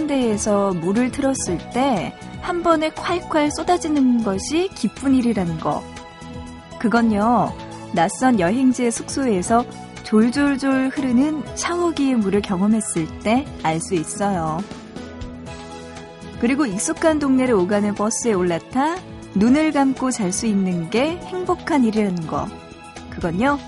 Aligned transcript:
세면대에서 0.00 0.74
물을 0.74 1.10
틀었을 1.10 1.58
때 1.72 2.12
한 2.42 2.62
번에 2.62 2.90
콸콸 2.90 3.50
쏟아지는 3.56 4.22
것이 4.22 4.68
기쁜 4.74 5.14
일이라는 5.16 5.58
거. 5.58 5.82
그건요, 6.78 7.52
낯선 7.92 8.38
여행지의 8.38 8.92
숙소에서 8.92 9.64
졸졸졸 10.04 10.90
흐르는 10.90 11.42
샤워기의 11.56 12.14
물을 12.16 12.40
경험했을 12.40 13.20
때 13.20 13.44
알 13.64 13.80
수 13.80 13.94
있어요. 13.94 14.62
그리고 16.40 16.66
익숙한 16.66 17.18
동네를 17.18 17.54
오가는 17.54 17.94
버스에 17.94 18.32
올라타 18.32 18.96
눈을 19.34 19.72
감고 19.72 20.12
잘 20.12 20.30
수 20.30 20.46
있는 20.46 20.88
게 20.90 21.16
행복한 21.16 21.84
일이라는 21.84 22.28
거. 22.28 22.46
그건요, 23.10 23.58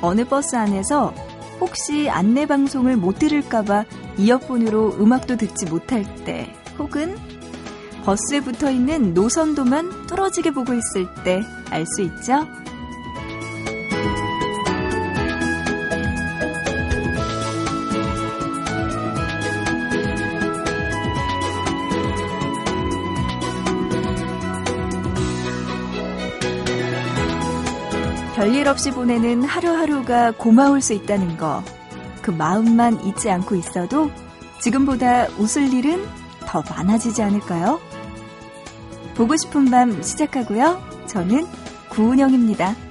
어느 0.00 0.24
버스 0.24 0.56
안에서 0.56 1.12
혹시 1.60 2.08
안내 2.08 2.46
방송을 2.46 2.96
못 2.96 3.18
들을까봐 3.18 3.84
이어폰으로 4.18 4.96
음악도 5.00 5.36
듣지 5.36 5.66
못할 5.66 6.04
때, 6.24 6.54
혹은 6.78 7.16
버스에 8.04 8.40
붙어 8.40 8.70
있는 8.70 9.14
노선도만 9.14 10.06
뚫어지게 10.06 10.52
보고 10.52 10.72
있을 10.72 11.06
때 11.24 11.42
알 11.70 11.84
수 11.86 12.02
있죠? 12.02 12.46
별일 28.36 28.68
없이 28.68 28.90
보내는 28.90 29.44
하루하루가 29.44 30.30
고마울 30.32 30.80
수 30.82 30.92
있다는 30.92 31.38
거. 31.38 31.64
그 32.26 32.32
마음만 32.32 33.04
잊지 33.04 33.30
않고 33.30 33.54
있어도 33.54 34.10
지금보다 34.60 35.28
웃을 35.38 35.72
일은 35.72 36.04
더 36.40 36.60
많아지지 36.68 37.22
않을까요? 37.22 37.80
보고 39.14 39.36
싶은 39.36 39.66
밤 39.66 40.02
시작하고요. 40.02 40.82
저는 41.06 41.46
구은영입니다. 41.88 42.85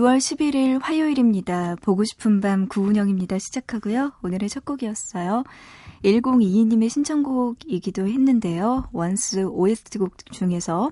2월 0.00 0.16
11일 0.16 0.80
화요일입니다. 0.80 1.76
보고 1.82 2.04
싶은 2.04 2.40
밤 2.40 2.68
구운영입니다. 2.68 3.38
시작하고요. 3.38 4.12
오늘의 4.22 4.48
첫 4.48 4.64
곡이었어요. 4.64 5.44
1022님의 6.02 6.88
신청곡이기도 6.88 8.06
했는데요. 8.08 8.88
원스 8.92 9.44
OST곡 9.44 10.32
중에서 10.32 10.90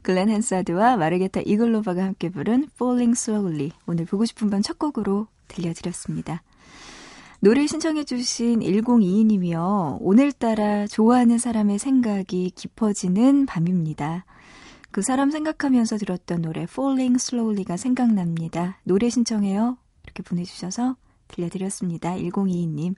글렌 0.00 0.30
헨사드와 0.30 0.96
마르게타 0.96 1.42
이글로바가 1.44 2.02
함께 2.02 2.30
부른 2.30 2.68
Falling 2.76 3.12
Slowly 3.14 3.72
오늘 3.86 4.06
보고 4.06 4.24
싶은 4.24 4.48
밤 4.48 4.62
첫 4.62 4.78
곡으로 4.78 5.26
들려드렸습니다. 5.48 6.42
노래 7.40 7.66
신청해주신 7.66 8.60
1022님이요. 8.60 9.98
오늘따라 10.00 10.86
좋아하는 10.86 11.36
사람의 11.36 11.78
생각이 11.78 12.52
깊어지는 12.54 13.44
밤입니다. 13.44 14.24
그 14.90 15.02
사람 15.02 15.30
생각하면서 15.30 15.98
들었던 15.98 16.42
노래 16.42 16.62
Falling 16.62 17.16
Slowly가 17.16 17.76
생각납니다. 17.76 18.80
노래 18.84 19.08
신청해요. 19.08 19.76
이렇게 20.04 20.22
보내주셔서 20.22 20.96
들려드렸습니다. 21.28 22.16
1022님. 22.16 22.94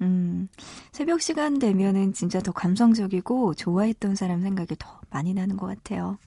음, 0.00 0.48
새벽 0.92 1.20
시간 1.20 1.58
되면은 1.58 2.12
진짜 2.12 2.40
더 2.40 2.52
감성적이고 2.52 3.54
좋아했던 3.54 4.14
사람 4.14 4.42
생각이 4.42 4.76
더 4.78 5.00
많이 5.10 5.34
나는 5.34 5.56
것 5.56 5.66
같아요. 5.66 6.18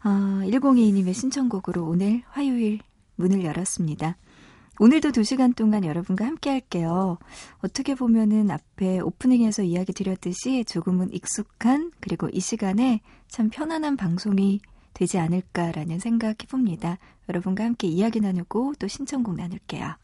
아, 0.00 0.42
1022님의 0.44 1.14
신청곡으로 1.14 1.84
오늘 1.84 2.22
화요일 2.28 2.80
문을 3.16 3.44
열었습니다. 3.44 4.16
오늘도 4.82 5.10
2시간 5.10 5.54
동안 5.54 5.84
여러분과 5.84 6.24
함께 6.24 6.48
할게요. 6.48 7.18
어떻게 7.58 7.94
보면은 7.94 8.50
앞에 8.50 9.00
오프닝에서 9.00 9.62
이야기 9.62 9.92
드렸듯이 9.92 10.64
조금은 10.64 11.12
익숙한 11.12 11.92
그리고 12.00 12.30
이 12.32 12.40
시간에 12.40 13.02
참 13.28 13.50
편안한 13.50 13.98
방송이 13.98 14.58
되지 14.94 15.18
않을까라는 15.18 15.98
생각 15.98 16.42
해 16.42 16.46
봅니다. 16.46 16.96
여러분과 17.28 17.62
함께 17.62 17.88
이야기 17.88 18.20
나누고 18.20 18.76
또 18.78 18.88
신청곡 18.88 19.36
나눌게요. 19.36 19.96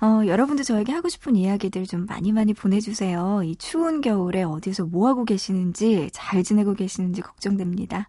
어, 0.00 0.26
여러분도 0.26 0.62
저에게 0.62 0.92
하고 0.92 1.10
싶은 1.10 1.36
이야기들 1.36 1.84
좀 1.84 2.06
많이 2.06 2.32
많이 2.32 2.54
보내주세요. 2.54 3.42
이 3.44 3.54
추운 3.56 4.00
겨울에 4.00 4.44
어디서 4.44 4.86
뭐 4.86 5.08
하고 5.08 5.26
계시는지, 5.26 6.08
잘 6.14 6.42
지내고 6.42 6.72
계시는지 6.72 7.20
걱정됩니다. 7.20 8.08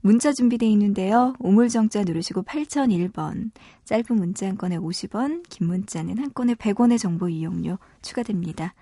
문자 0.00 0.32
준비되어 0.32 0.68
있는데요. 0.70 1.34
우물정자 1.40 2.04
누르시고 2.04 2.42
8001번. 2.42 3.50
짧은 3.84 4.04
문자 4.16 4.46
한 4.46 4.56
건에 4.56 4.76
50원, 4.76 5.42
긴 5.48 5.66
문자는 5.66 6.18
한 6.18 6.32
건에 6.32 6.54
100원의 6.54 6.98
정보 6.98 7.28
이용료 7.28 7.78
추가됩니다. 8.02 8.74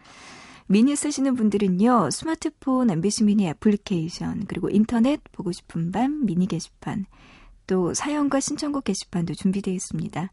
미니 0.67 0.97
쓰시는 0.97 1.35
분들은요. 1.35 2.11
스마트폰 2.11 2.91
MBC 2.91 3.25
미니 3.25 3.47
애플리케이션 3.47 4.45
그리고 4.47 4.69
인터넷 4.69 5.21
보고 5.33 5.53
싶은 5.53 5.93
밤 5.93 6.27
미니 6.27 6.47
게시판 6.47 7.07
또 7.67 7.95
사연과 7.95 8.41
신청곡 8.41 8.85
게시판도 8.85 9.35
준비되어 9.35 9.73
있습니다. 9.73 10.33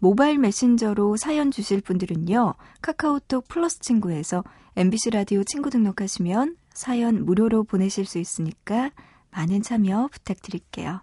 모바일 0.00 0.38
메신저로 0.38 1.16
사연 1.16 1.50
주실 1.50 1.80
분들은요. 1.80 2.54
카카오톡 2.80 3.46
플러스 3.48 3.80
친구에서 3.80 4.42
MBC 4.76 5.10
라디오 5.10 5.44
친구 5.44 5.70
등록하시면 5.70 6.56
사연 6.72 7.24
무료로 7.24 7.64
보내실 7.64 8.04
수 8.04 8.18
있으니까 8.18 8.90
많은 9.38 9.62
참여 9.62 10.08
부탁드릴게요. 10.10 11.00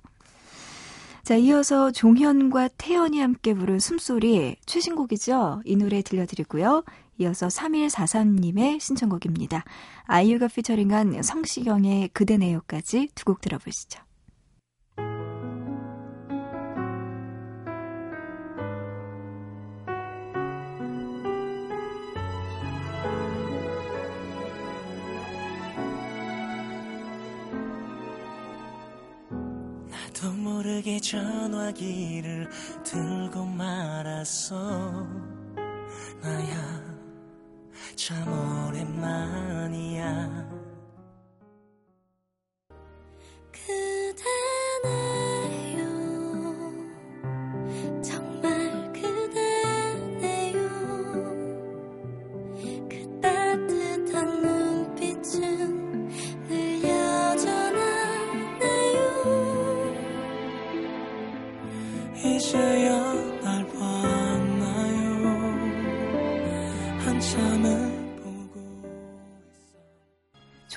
자, 1.24 1.36
이어서 1.36 1.92
종현과 1.92 2.70
태연이 2.78 3.20
함께 3.20 3.54
부른 3.54 3.80
숨소리 3.80 4.58
최신곡이죠. 4.66 5.62
이 5.64 5.76
노래 5.78 6.02
들려드리고요. 6.02 6.84
이어서 7.18 7.48
3143님의 7.48 8.80
신청곡입니다. 8.82 9.64
아이유가 10.04 10.48
피처링한 10.50 11.24
성시경의 11.24 12.10
그대네요까지 12.10 13.10
두 13.16 13.26
곡 13.26 13.42
들어보시죠. 13.42 14.02
모르게 30.32 31.00
전화기를 31.00 32.50
들고 32.84 33.46
말았어. 33.46 35.08
나야 36.22 36.84
참 37.96 38.68
오랜만이야 38.68 40.65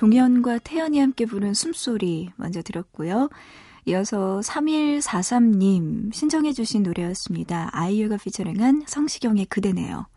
종현과 0.09 0.57
태연이 0.59 0.99
함께 0.99 1.25
부른 1.25 1.53
숨소리 1.53 2.31
먼저 2.35 2.63
들었고요. 2.63 3.29
이어서 3.85 4.39
3143님 4.43 6.11
신청해 6.11 6.53
주신 6.53 6.81
노래였습니다. 6.81 7.69
아이유가 7.73 8.17
피처링한 8.17 8.85
성시경의 8.87 9.45
그대네요. 9.45 10.07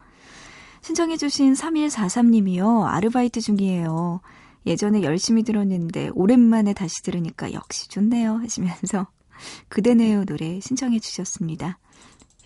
신청해 0.80 1.18
주신 1.18 1.52
3143님이요. 1.52 2.84
아르바이트 2.86 3.42
중이에요. 3.42 4.22
예전에 4.64 5.02
열심히 5.02 5.42
들었는데 5.42 6.10
오랜만에 6.14 6.72
다시 6.72 7.02
들으니까 7.02 7.52
역시 7.52 7.90
좋네요 7.90 8.36
하시면서 8.36 9.08
그대네요 9.68 10.24
노래 10.24 10.58
신청해 10.60 11.00
주셨습니다. 11.00 11.78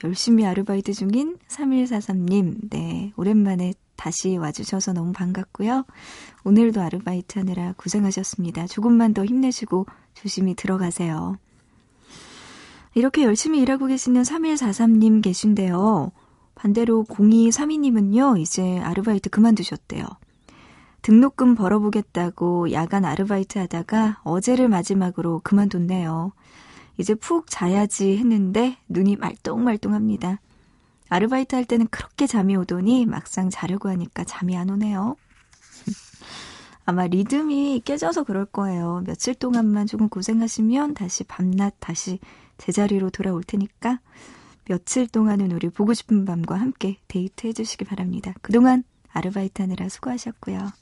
열심히 0.02 0.44
아르바이트 0.44 0.92
중인 0.94 1.38
3143님, 1.48 2.70
네, 2.70 3.12
오랜만에 3.16 3.72
다시 3.96 4.36
와주셔서 4.36 4.92
너무 4.92 5.12
반갑고요. 5.12 5.84
오늘도 6.44 6.80
아르바이트 6.80 7.38
하느라 7.38 7.74
고생하셨습니다. 7.76 8.66
조금만 8.66 9.14
더 9.14 9.24
힘내시고 9.24 9.86
조심히 10.14 10.54
들어가세요. 10.54 11.36
이렇게 12.94 13.24
열심히 13.24 13.60
일하고 13.60 13.86
계시는 13.86 14.22
3143님 14.22 15.22
계신데요. 15.22 16.12
반대로 16.54 17.04
0232님은요, 17.04 18.40
이제 18.40 18.78
아르바이트 18.78 19.28
그만두셨대요. 19.28 20.06
등록금 21.02 21.54
벌어보겠다고 21.54 22.72
야간 22.72 23.04
아르바이트 23.04 23.58
하다가 23.58 24.20
어제를 24.24 24.68
마지막으로 24.68 25.40
그만뒀네요. 25.44 26.32
이제 26.98 27.14
푹 27.14 27.46
자야지 27.48 28.16
했는데 28.16 28.76
눈이 28.88 29.16
말똥말똥합니다. 29.16 30.40
아르바이트 31.08 31.54
할 31.54 31.64
때는 31.64 31.86
그렇게 31.90 32.26
잠이 32.26 32.56
오더니 32.56 33.06
막상 33.06 33.50
자려고 33.50 33.88
하니까 33.88 34.24
잠이 34.24 34.56
안 34.56 34.70
오네요. 34.70 35.16
아마 36.84 37.06
리듬이 37.06 37.82
깨져서 37.84 38.24
그럴 38.24 38.44
거예요. 38.44 39.02
며칠 39.06 39.34
동안만 39.34 39.86
조금 39.86 40.08
고생하시면 40.08 40.94
다시 40.94 41.24
밤낮 41.24 41.74
다시 41.80 42.18
제자리로 42.58 43.10
돌아올 43.10 43.42
테니까 43.42 44.00
며칠 44.66 45.06
동안은 45.06 45.52
우리 45.52 45.68
보고 45.68 45.94
싶은 45.94 46.24
밤과 46.24 46.56
함께 46.56 46.98
데이트 47.08 47.46
해주시기 47.46 47.84
바랍니다. 47.84 48.34
그동안 48.42 48.84
아르바이트 49.12 49.62
하느라 49.62 49.88
수고하셨고요. 49.88 50.72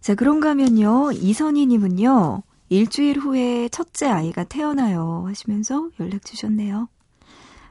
자, 0.00 0.14
그런가 0.14 0.50
하면요. 0.50 1.12
이선희님은요. 1.12 2.42
일주일 2.68 3.18
후에 3.18 3.68
첫째 3.68 4.06
아이가 4.06 4.44
태어나요 4.44 5.24
하시면서 5.26 5.88
연락 6.00 6.24
주셨네요. 6.24 6.88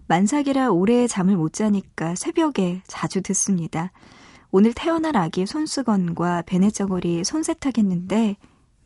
만삭이라 0.07 0.71
오래 0.71 1.07
잠을 1.07 1.37
못 1.37 1.53
자니까 1.53 2.15
새벽에 2.15 2.81
자주 2.87 3.21
듣습니다. 3.21 3.91
오늘 4.51 4.73
태어날 4.73 5.17
아기 5.17 5.45
손수건과 5.45 6.43
베네저고리 6.43 7.23
손세탁했는데 7.23 8.37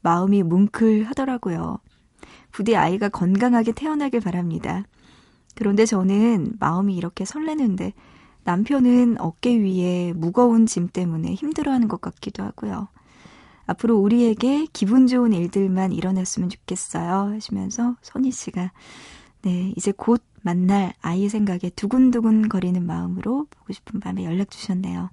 마음이 0.01 0.43
뭉클하더라고요. 0.43 1.79
부디 2.51 2.75
아이가 2.75 3.09
건강하게 3.09 3.73
태어나길 3.73 4.21
바랍니다. 4.21 4.83
그런데 5.55 5.85
저는 5.85 6.53
마음이 6.59 6.95
이렇게 6.95 7.25
설레는데 7.25 7.93
남편은 8.43 9.17
어깨 9.19 9.57
위에 9.57 10.13
무거운 10.13 10.65
짐 10.65 10.87
때문에 10.87 11.33
힘들어하는 11.33 11.89
것 11.89 11.99
같기도 11.99 12.43
하고요. 12.43 12.87
앞으로 13.65 13.97
우리에게 13.97 14.67
기분 14.71 15.07
좋은 15.07 15.33
일들만 15.33 15.91
일어났으면 15.91 16.47
좋겠어요. 16.49 17.33
하시면서 17.35 17.97
선희 18.01 18.31
씨가 18.31 18.71
네, 19.41 19.73
이제 19.75 19.91
곧 19.91 20.23
만날 20.47 20.93
아이 21.01 21.27
생각에 21.27 21.69
두근두근 21.75 22.47
거리는 22.47 22.81
마음으로 22.85 23.47
보고 23.49 23.73
싶은 23.73 23.99
밤에 23.99 24.23
연락 24.23 24.49
주셨네요. 24.49 25.09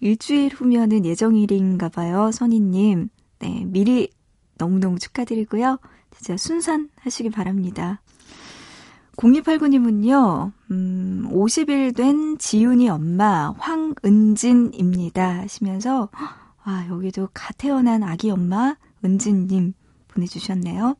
일주일 0.00 0.52
후면은 0.52 1.04
예정일인가 1.04 1.88
봐요, 1.88 2.32
선희님. 2.32 3.08
네, 3.38 3.64
미리 3.66 4.10
너무너무 4.56 4.98
축하드리고요. 4.98 5.78
진짜 6.10 6.36
순산하시기 6.36 7.30
바랍니다. 7.30 8.00
0289님은요, 9.16 10.52
음, 10.72 11.28
50일 11.30 11.94
된 11.94 12.36
지윤이 12.36 12.88
엄마 12.88 13.54
황은진입니다. 13.58 15.38
하시면서, 15.38 16.08
아, 16.64 16.88
여기도 16.90 17.28
갓 17.32 17.54
태어난 17.58 18.02
아기 18.02 18.28
엄마 18.32 18.74
은진님 19.04 19.72
보내주셨네요. 20.08 20.96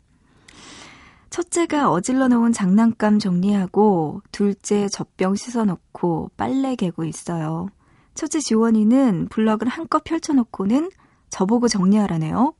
첫째가 1.30 1.90
어질러 1.90 2.28
놓은 2.28 2.52
장난감 2.52 3.18
정리하고 3.18 4.22
둘째 4.32 4.88
젖병 4.88 5.34
씻어놓고 5.34 6.30
빨래 6.36 6.74
개고 6.74 7.04
있어요. 7.04 7.68
첫째 8.14 8.40
지원이는 8.40 9.28
블럭을 9.28 9.68
한껏 9.68 10.02
펼쳐놓고는 10.04 10.90
저보고 11.30 11.68
정리하라네요. 11.68 12.54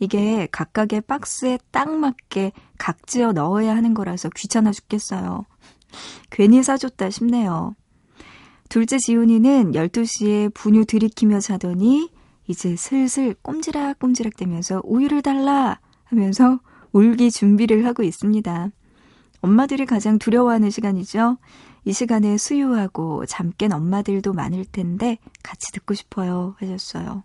이게 0.00 0.48
각각의 0.50 1.02
박스에 1.02 1.58
딱 1.70 1.90
맞게 1.90 2.52
각지어 2.78 3.32
넣어야 3.32 3.76
하는 3.76 3.94
거라서 3.94 4.28
귀찮아 4.34 4.72
죽겠어요. 4.72 5.44
괜히 6.30 6.62
사줬다 6.62 7.10
싶네요. 7.10 7.76
둘째 8.68 8.98
지훈이는 8.98 9.72
12시에 9.72 10.52
분유 10.52 10.86
들이키며 10.86 11.40
자더니 11.40 12.10
이제 12.48 12.74
슬슬 12.76 13.34
꼼지락꼼지락 13.42 14.36
대면서 14.36 14.82
우유를 14.84 15.22
달라 15.22 15.78
하면서 16.04 16.58
울기 16.94 17.30
준비를 17.30 17.84
하고 17.84 18.02
있습니다. 18.02 18.70
엄마들이 19.42 19.84
가장 19.84 20.18
두려워하는 20.18 20.70
시간이죠. 20.70 21.36
이 21.84 21.92
시간에 21.92 22.38
수유하고 22.38 23.26
잠 23.26 23.52
깬 23.58 23.72
엄마들도 23.72 24.32
많을 24.32 24.64
텐데 24.64 25.18
같이 25.42 25.70
듣고 25.72 25.92
싶어요 25.92 26.54
하셨어요. 26.58 27.24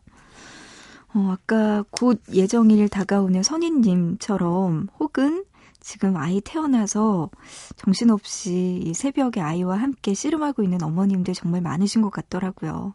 어, 1.13 1.29
아까 1.31 1.83
곧 1.91 2.21
예정일 2.33 2.89
다가오는 2.89 3.41
선인님처럼 3.41 4.89
혹은 4.99 5.45
지금 5.79 6.17
아이 6.17 6.41
태어나서 6.41 7.29
정신없이 7.77 8.81
이 8.83 8.93
새벽에 8.93 9.39
아이와 9.39 9.77
함께 9.77 10.13
씨름하고 10.13 10.61
있는 10.63 10.83
어머님들 10.83 11.33
정말 11.33 11.61
많으신 11.61 12.01
것 12.01 12.09
같더라고요. 12.11 12.93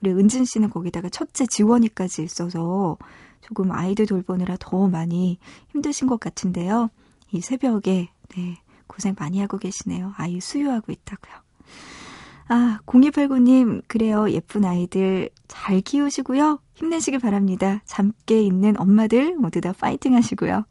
우리 0.00 0.10
은진 0.12 0.44
씨는 0.44 0.70
거기다가 0.70 1.08
첫째 1.10 1.46
지원이까지 1.46 2.22
있어서 2.22 2.96
조금 3.44 3.70
아이들 3.72 4.06
돌보느라 4.06 4.56
더 4.58 4.88
많이 4.88 5.38
힘드신 5.72 6.06
것 6.06 6.18
같은데요. 6.18 6.90
이 7.30 7.40
새벽에, 7.40 8.08
네, 8.34 8.58
고생 8.86 9.14
많이 9.18 9.40
하고 9.40 9.58
계시네요. 9.58 10.14
아이 10.16 10.40
수유하고 10.40 10.92
있다고요. 10.92 11.34
아, 12.48 12.78
0289님, 12.86 13.82
그래요. 13.86 14.30
예쁜 14.30 14.64
아이들 14.64 15.28
잘 15.46 15.80
키우시고요. 15.80 16.58
힘내시길 16.74 17.20
바랍니다. 17.20 17.82
잠께 17.84 18.42
있는 18.42 18.78
엄마들 18.78 19.36
모두 19.36 19.60
다 19.60 19.72
파이팅 19.72 20.14
하시고요. 20.14 20.64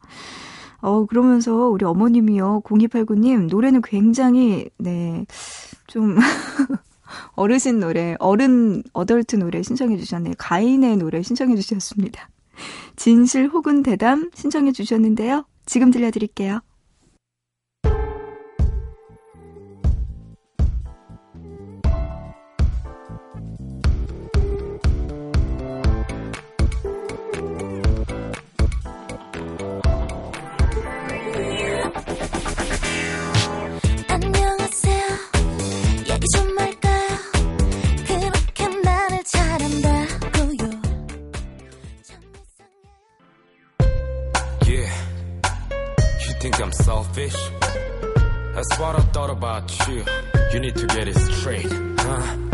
어, 0.80 1.06
그러면서 1.06 1.68
우리 1.68 1.84
어머님이요. 1.84 2.62
0289님, 2.64 3.48
노래는 3.48 3.82
굉장히, 3.82 4.68
네, 4.78 5.24
좀, 5.86 6.16
어르신 7.34 7.80
노래, 7.80 8.16
어른, 8.18 8.82
어덜트 8.92 9.36
노래 9.36 9.62
신청해 9.62 9.96
주셨네요. 9.96 10.34
가인의 10.38 10.96
노래 10.96 11.22
신청해 11.22 11.56
주셨습니다. 11.56 12.28
진실 12.96 13.48
혹은 13.48 13.82
대담 13.82 14.30
신청해 14.34 14.72
주셨는데요. 14.72 15.44
지금 15.66 15.90
들려드릴게요. 15.90 16.60
That's 47.32 48.78
what 48.78 48.96
I 48.96 49.00
thought 49.12 49.30
about 49.30 49.88
you. 49.88 50.04
You 50.52 50.60
need 50.60 50.76
to 50.76 50.86
get 50.86 51.08
it 51.08 51.16
straight, 51.16 51.66
huh? 51.70 52.53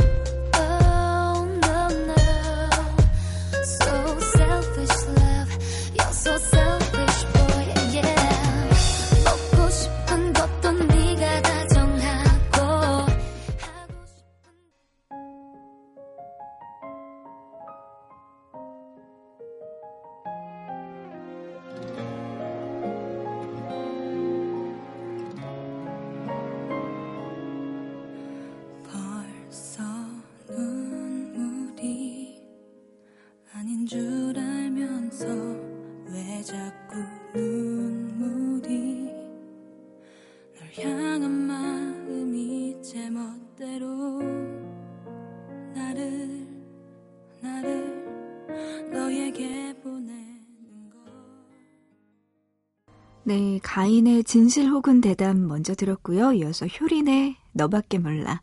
네, 53.30 53.60
가인의 53.62 54.24
진실 54.24 54.66
혹은 54.68 55.00
대담 55.00 55.46
먼저 55.46 55.72
들었고요. 55.76 56.32
이어서 56.32 56.66
효린의 56.66 57.36
너밖에 57.52 57.98
몰라. 57.98 58.42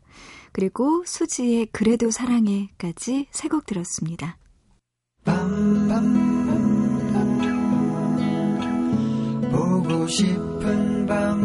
그리고 0.50 1.02
수지의 1.04 1.66
그래도 1.72 2.10
사랑해까지 2.10 3.26
세 3.30 3.48
곡 3.48 3.66
들었습니다. 3.66 4.38
밤밤 5.26 6.14
보고 9.52 10.06
싶은 10.08 11.04
밤 11.06 11.38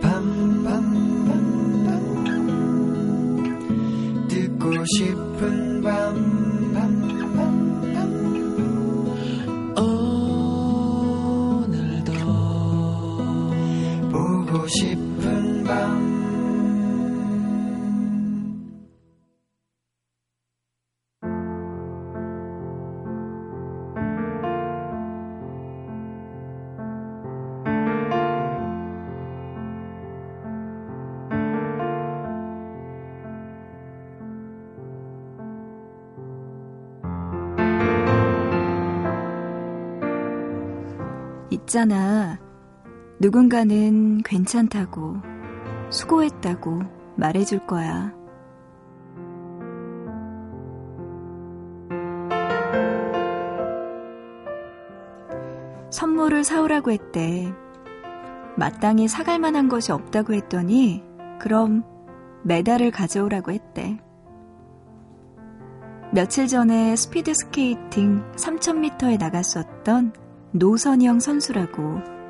밤밤 0.00 0.92
듣고 4.28 4.84
싶은 4.84 5.82
밤 5.82 6.51
고 14.62 14.68
싶은 14.68 15.64
밤 15.64 16.12
있잖아. 41.50 42.41
누군가는 43.22 44.20
괜찮다고, 44.24 45.18
수고했다고 45.90 46.80
말해줄 47.14 47.68
거야. 47.68 48.12
선물을 55.90 56.42
사오라고 56.42 56.90
했대. 56.90 57.54
마땅히 58.56 59.06
사갈 59.06 59.38
만한 59.38 59.68
것이 59.68 59.92
없다고 59.92 60.34
했더니, 60.34 61.04
그럼 61.38 61.84
메달을 62.42 62.90
가져오라고 62.90 63.52
했대. 63.52 64.00
며칠 66.12 66.48
전에 66.48 66.96
스피드 66.96 67.34
스케이팅 67.34 68.24
3000m에 68.32 69.16
나갔었던 69.16 70.12
노선영 70.50 71.20
선수라고 71.20 72.21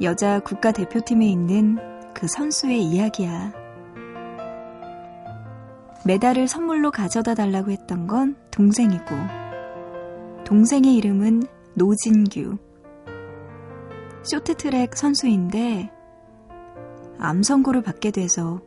여자 0.00 0.40
국가대표팀에 0.40 1.26
있는 1.26 1.76
그 2.14 2.26
선수의 2.26 2.82
이야기야. 2.82 3.52
메달을 6.04 6.48
선물로 6.48 6.90
가져다 6.90 7.34
달라고 7.34 7.70
했던 7.70 8.06
건 8.06 8.36
동생이고, 8.50 9.14
동생의 10.44 10.96
이름은 10.96 11.44
노진규. 11.74 12.56
쇼트트랙 14.24 14.96
선수인데, 14.96 15.90
암 17.18 17.42
선고를 17.42 17.82
받게 17.82 18.10
돼서 18.10 18.60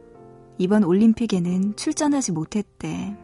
이번 0.58 0.84
올림픽에는 0.84 1.76
출전하지 1.76 2.32
못했대. 2.32 3.18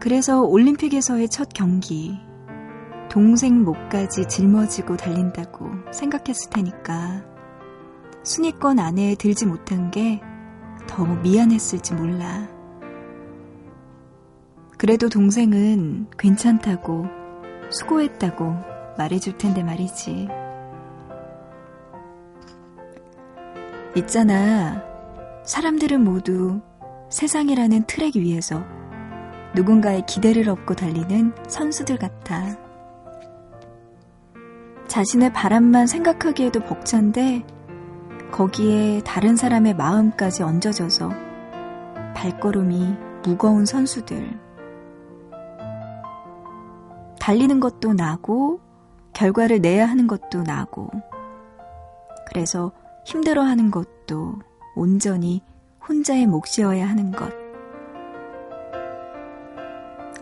그래서 0.00 0.42
올림픽에서의 0.42 1.28
첫 1.28 1.50
경기, 1.54 2.18
동생 3.12 3.62
목까지 3.62 4.26
짊어지고 4.26 4.96
달린다고 4.96 5.70
생각했을 5.92 6.50
테니까 6.50 7.22
순위권 8.24 8.80
안에 8.80 9.14
들지 9.14 9.46
못한 9.46 9.92
게 9.92 10.20
더 10.86 11.06
미안했을지 11.06 11.94
몰라. 11.94 12.46
그래도 14.76 15.08
동생은 15.08 16.08
괜찮다고 16.18 17.06
수고했다고 17.70 18.54
말해줄 18.98 19.38
텐데 19.38 19.62
말이지. 19.62 20.28
있잖아. 23.96 24.82
사람들은 25.44 26.02
모두 26.02 26.60
세상이라는 27.08 27.84
트랙 27.86 28.16
위에서 28.16 28.62
누군가의 29.54 30.04
기대를 30.06 30.48
업고 30.48 30.74
달리는 30.74 31.32
선수들 31.48 31.98
같아. 31.98 32.61
자신의 34.92 35.32
바람만 35.32 35.86
생각하기에도 35.86 36.60
벅찬데 36.60 37.46
거기에 38.30 39.00
다른 39.06 39.36
사람의 39.36 39.74
마음까지 39.74 40.42
얹어져서 40.42 41.10
발걸음이 42.14 42.94
무거운 43.24 43.64
선수들. 43.64 44.38
달리는 47.18 47.58
것도 47.58 47.94
나고 47.94 48.60
결과를 49.14 49.62
내야 49.62 49.86
하는 49.88 50.06
것도 50.06 50.42
나고 50.42 50.90
그래서 52.28 52.72
힘들어 53.06 53.44
하는 53.44 53.70
것도 53.70 54.40
온전히 54.76 55.42
혼자의 55.88 56.26
몫이어야 56.26 56.86
하는 56.86 57.12
것. 57.12 57.32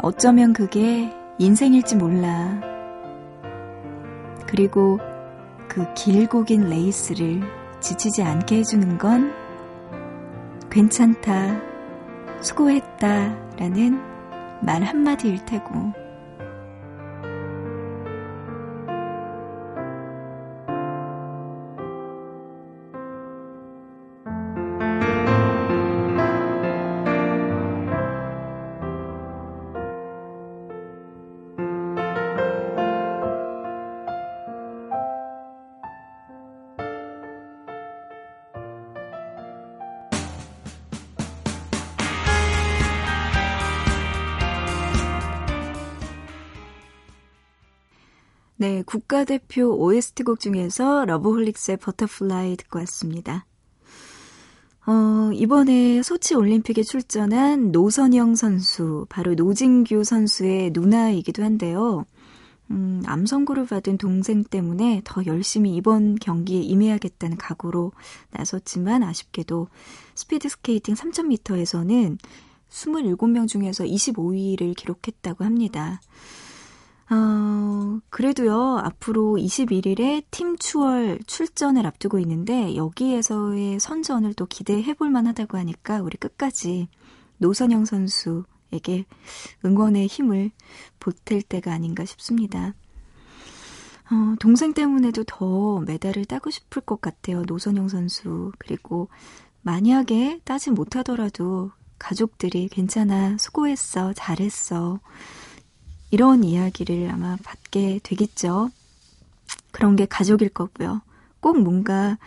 어쩌면 0.01 0.53
그게 0.53 1.13
인생일지 1.39 1.97
몰라. 1.97 2.80
그리고 4.51 4.99
그 5.69 5.95
길고 5.95 6.43
긴 6.43 6.69
레이스를 6.69 7.41
지치지 7.79 8.25
않게 8.25 8.57
해주는 8.57 8.99
건 8.99 9.33
괜찮다, 10.71 11.61
수고했다 12.41 13.37
라는 13.57 14.01
말 14.61 14.83
한마디일 14.83 15.45
테고. 15.45 16.00
네, 48.61 48.83
국가대표 48.83 49.75
OST곡 49.75 50.39
중에서 50.39 51.07
러브홀릭스의 51.07 51.79
Butterfly 51.79 52.59
듣고 52.59 52.79
왔습니다. 52.81 53.47
어, 54.87 55.31
이번에 55.33 56.03
소치 56.03 56.35
올림픽에 56.35 56.83
출전한 56.83 57.73
노선영 57.73 58.35
선수, 58.35 59.07
바로 59.09 59.33
노진규 59.33 60.05
선수의 60.05 60.73
누나이기도 60.75 61.43
한데요. 61.43 62.05
음, 62.71 63.03
암 63.07 63.25
선고를 63.25 63.65
받은 63.65 63.97
동생 63.97 64.45
때문에 64.45 65.01
더 65.05 65.25
열심히 65.25 65.75
이번 65.75 66.17
경기에 66.17 66.61
임해야겠다는 66.61 67.39
각오로 67.39 67.93
나섰지만 68.33 69.03
아쉽게도 69.03 69.69
스피드 70.15 70.51
스케이팅 70.51 70.95
3000m에서는 70.97 72.19
27명 72.69 73.49
중에서 73.49 73.85
25위를 73.85 74.77
기록했다고 74.77 75.45
합니다. 75.45 76.03
어, 78.21 78.23
그래도요, 78.23 78.83
앞으로 78.85 79.37
21일에 79.39 80.23
팀 80.31 80.59
추월 80.59 81.21
출전을 81.27 81.87
앞두고 81.87 82.19
있는데, 82.19 82.77
여기에서의 82.77 83.81
선전을 83.81 84.35
또 84.35 84.45
기대해 84.45 84.93
볼 84.93 85.09
만 85.09 85.27
하다고 85.27 85.57
하니까, 85.57 86.03
우리 86.03 86.19
끝까지 86.19 86.89
노선영 87.39 87.87
선수에게 87.87 89.07
응원의 89.65 90.07
힘을 90.07 90.51
보탤 91.01 91.49
때가 91.49 91.73
아닌가 91.73 92.05
싶습니다. 92.05 92.75
어, 94.11 94.35
동생 94.39 94.75
때문에도 94.75 95.25
더 95.27 95.81
메달을 95.81 96.27
따고 96.27 96.51
싶을 96.51 96.83
것 96.83 97.01
같아요, 97.01 97.45
노선영 97.47 97.89
선수. 97.89 98.53
그리고 98.59 99.09
만약에 99.63 100.41
따지 100.45 100.71
못하더라도 100.71 101.71
가족들이 101.99 102.69
괜찮아, 102.69 103.39
수고했어, 103.39 104.13
잘했어. 104.13 105.01
이런 106.11 106.45
이야기를 106.45 107.11
아마 107.11 107.37
받게 107.43 108.01
되겠죠. 108.03 108.71
그런 109.71 109.97
게 109.97 110.07
가족일 110.07 110.51
거고요. 110.51 111.03
꼭 111.41 111.61
뭔가 111.61 112.19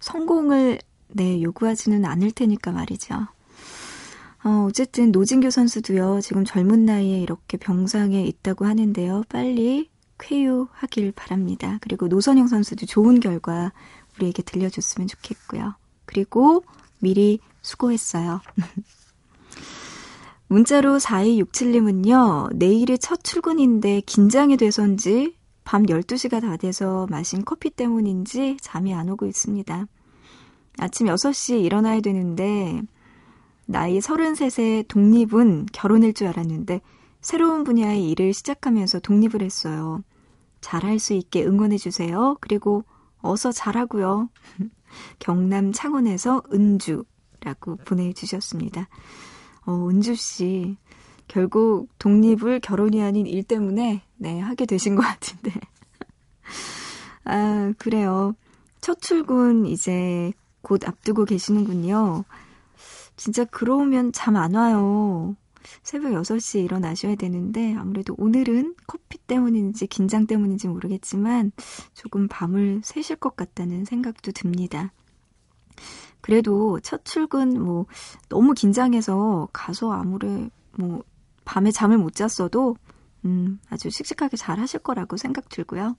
성공을 0.00 0.78
네, 1.08 1.42
요구하지는 1.42 2.04
않을 2.04 2.30
테니까 2.30 2.72
말이죠. 2.72 3.14
어, 4.44 4.66
어쨌든 4.68 5.12
노진교 5.12 5.50
선수도요, 5.50 6.20
지금 6.22 6.44
젊은 6.44 6.84
나이에 6.84 7.20
이렇게 7.20 7.56
병상에 7.58 8.24
있다고 8.24 8.64
하는데요. 8.64 9.24
빨리 9.28 9.90
쾌유하길 10.18 11.12
바랍니다. 11.12 11.78
그리고 11.80 12.08
노선영 12.08 12.46
선수도 12.46 12.86
좋은 12.86 13.20
결과 13.20 13.72
우리에게 14.16 14.42
들려줬으면 14.42 15.08
좋겠고요. 15.08 15.74
그리고 16.04 16.64
미리 16.98 17.40
수고했어요. 17.62 18.40
문자로 20.50 20.98
4267님은요, 20.98 22.56
내일이 22.56 22.98
첫 22.98 23.22
출근인데 23.22 24.00
긴장이 24.00 24.56
돼서인지 24.56 25.36
밤 25.62 25.84
12시가 25.84 26.40
다 26.40 26.56
돼서 26.56 27.06
마신 27.08 27.44
커피 27.44 27.70
때문인지 27.70 28.56
잠이 28.60 28.92
안 28.92 29.08
오고 29.10 29.26
있습니다. 29.26 29.86
아침 30.78 31.06
6시에 31.06 31.62
일어나야 31.62 32.00
되는데, 32.00 32.82
나이 33.66 34.00
33세 34.00 34.88
독립은 34.88 35.66
결혼일 35.72 36.14
줄 36.14 36.26
알았는데, 36.26 36.80
새로운 37.20 37.62
분야의 37.62 38.10
일을 38.10 38.34
시작하면서 38.34 38.98
독립을 38.98 39.42
했어요. 39.42 40.02
잘할 40.60 40.98
수 40.98 41.12
있게 41.12 41.44
응원해주세요. 41.46 42.38
그리고 42.40 42.82
어서 43.18 43.52
잘하고요. 43.52 44.30
경남 45.20 45.70
창원에서 45.70 46.42
은주라고 46.52 47.76
보내주셨습니다. 47.84 48.88
어, 49.70 49.88
은주 49.88 50.14
씨. 50.16 50.76
결국 51.28 51.88
독립을 51.98 52.58
결혼이 52.60 53.02
아닌 53.02 53.26
일 53.26 53.44
때문에, 53.44 54.02
네, 54.16 54.40
하게 54.40 54.66
되신 54.66 54.96
것 54.96 55.02
같은데. 55.02 55.52
아, 57.24 57.72
그래요. 57.78 58.34
첫 58.80 59.00
출근 59.00 59.64
이제 59.66 60.32
곧 60.62 60.86
앞두고 60.88 61.24
계시는군요. 61.24 62.24
진짜 63.16 63.44
그러면 63.44 64.12
잠 64.12 64.36
안 64.36 64.54
와요. 64.54 65.36
새벽 65.82 66.12
6시에 66.12 66.64
일어나셔야 66.64 67.14
되는데 67.14 67.74
아무래도 67.74 68.14
오늘은 68.18 68.74
커피 68.86 69.18
때문인지 69.18 69.86
긴장 69.86 70.26
때문인지 70.26 70.66
모르겠지만 70.68 71.52
조금 71.94 72.26
밤을 72.28 72.80
새실 72.82 73.16
것 73.16 73.36
같다는 73.36 73.84
생각도 73.84 74.32
듭니다. 74.32 74.92
그래도 76.20 76.78
첫 76.80 77.04
출근 77.04 77.62
뭐 77.62 77.86
너무 78.28 78.52
긴장해서 78.54 79.48
가서 79.52 79.92
아무래 79.92 80.48
뭐 80.72 81.02
밤에 81.44 81.70
잠을 81.70 81.98
못 81.98 82.14
잤어도 82.14 82.76
음 83.24 83.58
아주 83.68 83.90
씩씩하게 83.90 84.36
잘 84.36 84.58
하실 84.60 84.80
거라고 84.80 85.16
생각 85.16 85.48
들고요. 85.48 85.96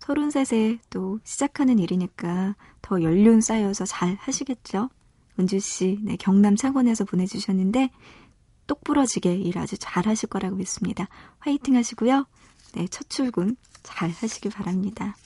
33세 0.00 0.78
또 0.90 1.18
시작하는 1.24 1.78
일이니까 1.78 2.56
더 2.80 3.02
연륜 3.02 3.40
쌓여서 3.40 3.84
잘 3.84 4.16
하시겠죠? 4.20 4.88
은주 5.38 5.60
씨, 5.60 5.98
네, 6.02 6.16
경남 6.16 6.56
창원에서 6.56 7.04
보내주셨는데 7.04 7.90
똑부러지게 8.66 9.34
일 9.34 9.58
아주 9.58 9.76
잘 9.78 10.06
하실 10.06 10.28
거라고 10.28 10.56
믿습니다. 10.56 11.08
화이팅 11.38 11.76
하시고요. 11.76 12.26
네, 12.74 12.86
첫 12.88 13.08
출근 13.08 13.56
잘 13.82 14.10
하시길 14.10 14.50
바랍니다. 14.50 15.16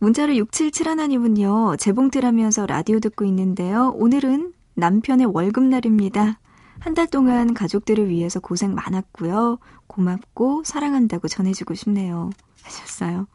문자를 0.00 0.36
6771님은요, 0.36 1.78
재봉틀하면서 1.78 2.66
라디오 2.66 3.00
듣고 3.00 3.24
있는데요. 3.24 3.90
오늘은 3.96 4.52
남편의 4.74 5.26
월급날입니다. 5.26 6.38
한 6.80 6.94
달 6.94 7.08
동안 7.08 7.54
가족들을 7.54 8.08
위해서 8.08 8.38
고생 8.38 8.74
많았고요. 8.74 9.58
고맙고 9.88 10.62
사랑한다고 10.64 11.26
전해주고 11.26 11.74
싶네요. 11.74 12.30
하셨어요. 12.62 13.26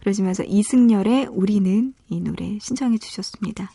그러시면서 0.00 0.42
이승열의 0.44 1.26
우리는 1.30 1.94
이 2.08 2.20
노래 2.20 2.58
신청해 2.60 2.98
주셨습니다. 2.98 3.70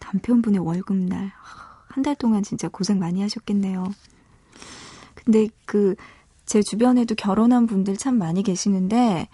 남편분의 0.00 0.60
월급날. 0.60 1.32
한 1.88 2.02
달 2.02 2.14
동안 2.16 2.42
진짜 2.42 2.68
고생 2.68 2.98
많이 2.98 3.22
하셨겠네요. 3.22 3.90
근데 5.14 5.48
그, 5.64 5.94
제 6.44 6.60
주변에도 6.60 7.14
결혼한 7.14 7.66
분들 7.66 7.96
참 7.96 8.18
많이 8.18 8.42
계시는데, 8.42 9.28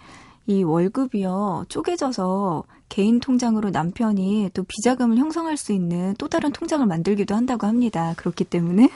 이 0.51 0.63
월급이요, 0.63 1.67
쪼개져서 1.69 2.65
개인 2.89 3.21
통장으로 3.21 3.69
남편이 3.69 4.49
또 4.53 4.63
비자금을 4.63 5.15
형성할 5.15 5.55
수 5.55 5.71
있는 5.71 6.13
또 6.17 6.27
다른 6.27 6.51
통장을 6.51 6.85
만들기도 6.85 7.33
한다고 7.33 7.67
합니다. 7.67 8.13
그렇기 8.17 8.43
때문에. 8.43 8.89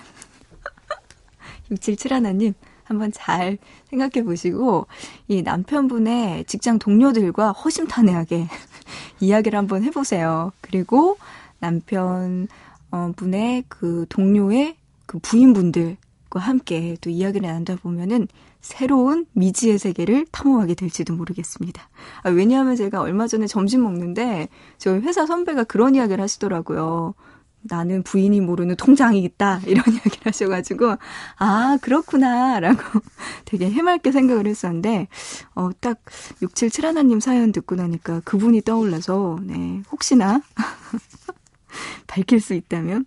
6771님, 1.72 2.56
한번 2.84 3.14
잘 3.14 3.58
생각해 3.90 4.26
보시고, 4.26 4.88
이 5.30 5.44
남편분의 5.44 6.44
직장 6.44 6.78
동료들과 6.78 7.54
허심탄회하게 7.54 8.50
이야기를 9.22 9.58
한번 9.58 9.84
해보세요. 9.84 10.52
그리고 10.60 11.18
남편 11.60 12.50
어, 12.92 13.14
분의 13.16 13.64
그 13.70 14.06
동료의 14.10 14.76
그 15.06 15.20
부인분들 15.20 15.96
과 16.36 16.42
함께 16.42 16.98
또 17.00 17.10
이야기를 17.10 17.48
나누다 17.48 17.78
보면은 17.78 18.28
새로운 18.60 19.26
미지의 19.32 19.80
세계를 19.80 20.26
탐험하게 20.34 20.74
될지도 20.74 21.16
모르겠습니다. 21.16 21.88
아, 22.24 22.30
왜냐하면 22.30 22.76
제가 22.76 23.00
얼마 23.00 23.26
전에 23.26 23.48
점심 23.48 23.84
먹는데 23.84 24.50
저희 24.78 25.00
회사 25.00 25.26
선배가 25.26 25.64
그런 25.64 25.96
이야기를 25.96 26.22
하시더라고요. 26.22 27.14
나는 27.62 28.04
부인이 28.04 28.42
모르는 28.42 28.76
통장이 28.76 29.24
있다. 29.24 29.62
이런 29.66 29.86
이야기를 29.88 30.26
하셔가지고, 30.26 30.98
아, 31.38 31.78
그렇구나. 31.82 32.60
라고 32.60 32.82
되게 33.46 33.72
해맑게 33.72 34.12
생각을 34.12 34.46
했었는데, 34.46 35.08
어, 35.56 35.70
딱 35.80 36.04
6771님 36.42 37.22
사연 37.22 37.54
듣고 37.54 37.76
나니까 37.76 38.20
그분이 38.26 38.64
떠올라서, 38.64 39.40
네, 39.42 39.84
혹시나 39.90 40.42
밝힐 42.08 42.42
수 42.42 42.54
있다면 42.54 42.98
음, 42.98 43.06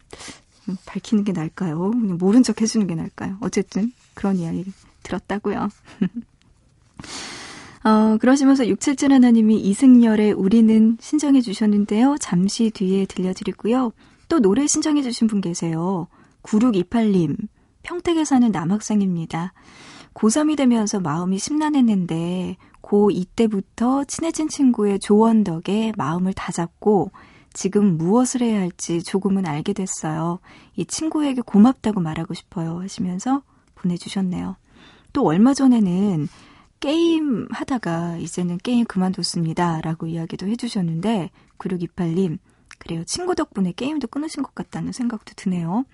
밝히는 0.86 1.24
게 1.24 1.32
나을까요? 1.32 1.90
그냥 1.90 2.18
모른 2.18 2.42
척 2.42 2.60
해주는 2.60 2.86
게 2.86 2.94
나을까요? 2.94 3.38
어쨌든 3.40 3.92
그런 4.14 4.36
이야기 4.36 4.64
들었다고요. 5.02 5.68
어, 7.84 8.16
그러시면서 8.18 8.66
677 8.66 9.12
하나님이 9.12 9.60
이승열의 9.60 10.32
우리는 10.32 10.98
신청해 11.00 11.40
주셨는데요. 11.40 12.16
잠시 12.20 12.70
뒤에 12.70 13.06
들려드리고요. 13.06 13.92
또 14.28 14.40
노래 14.40 14.66
신청해 14.66 15.02
주신 15.02 15.26
분 15.26 15.40
계세요. 15.40 16.08
9628님, 16.42 17.36
평택에 17.82 18.24
사는 18.24 18.50
남학생입니다. 18.50 19.52
고3이 20.14 20.56
되면서 20.56 21.00
마음이 21.00 21.38
심란했는데 21.38 22.56
고2 22.82 23.26
때부터 23.36 24.04
친해진 24.04 24.48
친구의 24.48 24.98
조언 24.98 25.44
덕에 25.44 25.92
마음을 25.96 26.32
다잡고 26.32 27.12
지금 27.58 27.98
무엇을 27.98 28.42
해야 28.42 28.60
할지 28.60 29.02
조금은 29.02 29.44
알게 29.44 29.72
됐어요. 29.72 30.38
이 30.76 30.84
친구에게 30.86 31.40
고맙다고 31.40 31.98
말하고 32.00 32.32
싶어요. 32.32 32.80
하시면서 32.80 33.42
보내주셨네요. 33.74 34.54
또 35.12 35.24
얼마 35.24 35.54
전에는 35.54 36.28
게임 36.78 37.48
하다가 37.50 38.18
이제는 38.18 38.58
게임 38.58 38.84
그만뒀습니다. 38.84 39.80
라고 39.80 40.06
이야기도 40.06 40.46
해주셨는데, 40.46 41.30
9628님, 41.58 42.38
그래요. 42.78 43.02
친구 43.02 43.34
덕분에 43.34 43.72
게임도 43.72 44.06
끊으신 44.06 44.44
것 44.44 44.54
같다는 44.54 44.92
생각도 44.92 45.32
드네요. 45.34 45.84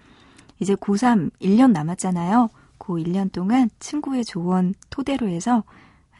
이제 0.60 0.74
고3 0.74 1.30
1년 1.40 1.72
남았잖아요. 1.72 2.50
그 2.76 2.92
1년 2.92 3.32
동안 3.32 3.70
친구의 3.78 4.26
조언 4.26 4.74
토대로 4.90 5.28
해서 5.28 5.64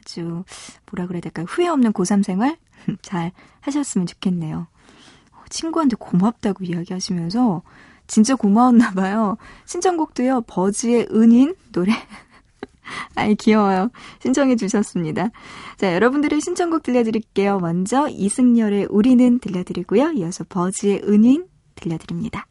아주 0.00 0.44
뭐라 0.90 1.07
그래야 1.07 1.20
될까요? 1.20 1.44
후회 1.46 1.68
없는 1.68 1.92
고3 1.92 2.22
생활 2.22 2.57
잘 3.02 3.33
하셨으면 3.61 4.07
좋겠네요. 4.07 4.68
친구한테 5.55 5.97
고맙다고 5.97 6.64
이야기하시면서 6.64 7.62
진짜 8.07 8.35
고마웠나 8.35 8.93
봐요. 8.93 9.38
신청곡도요. 9.64 10.43
버즈의 10.43 11.09
은인 11.11 11.55
노래 11.73 11.93
아이 13.14 13.35
귀여워요. 13.35 13.90
신청해 14.21 14.57
주셨습니다. 14.57 15.31
자, 15.79 15.95
여러분들의 15.95 16.40
신청곡 16.40 16.83
들려드릴게요. 16.83 17.61
먼저 17.61 18.09
이승열의 18.09 18.88
우리는 18.90 19.38
들려드리고요. 19.38 20.12
이어서 20.12 20.45
버즈의 20.49 21.03
은인 21.05 21.47
들려드립니다. 21.77 22.47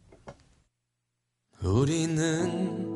우리는 1.61 2.89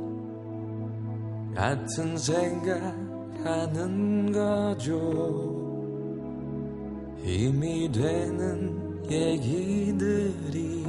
같은 1.53 2.17
생각하는 2.17 3.41
거죠. 4.31 5.67
힘이 7.23 7.91
되는 7.91 8.86
얘기들이 9.09 10.83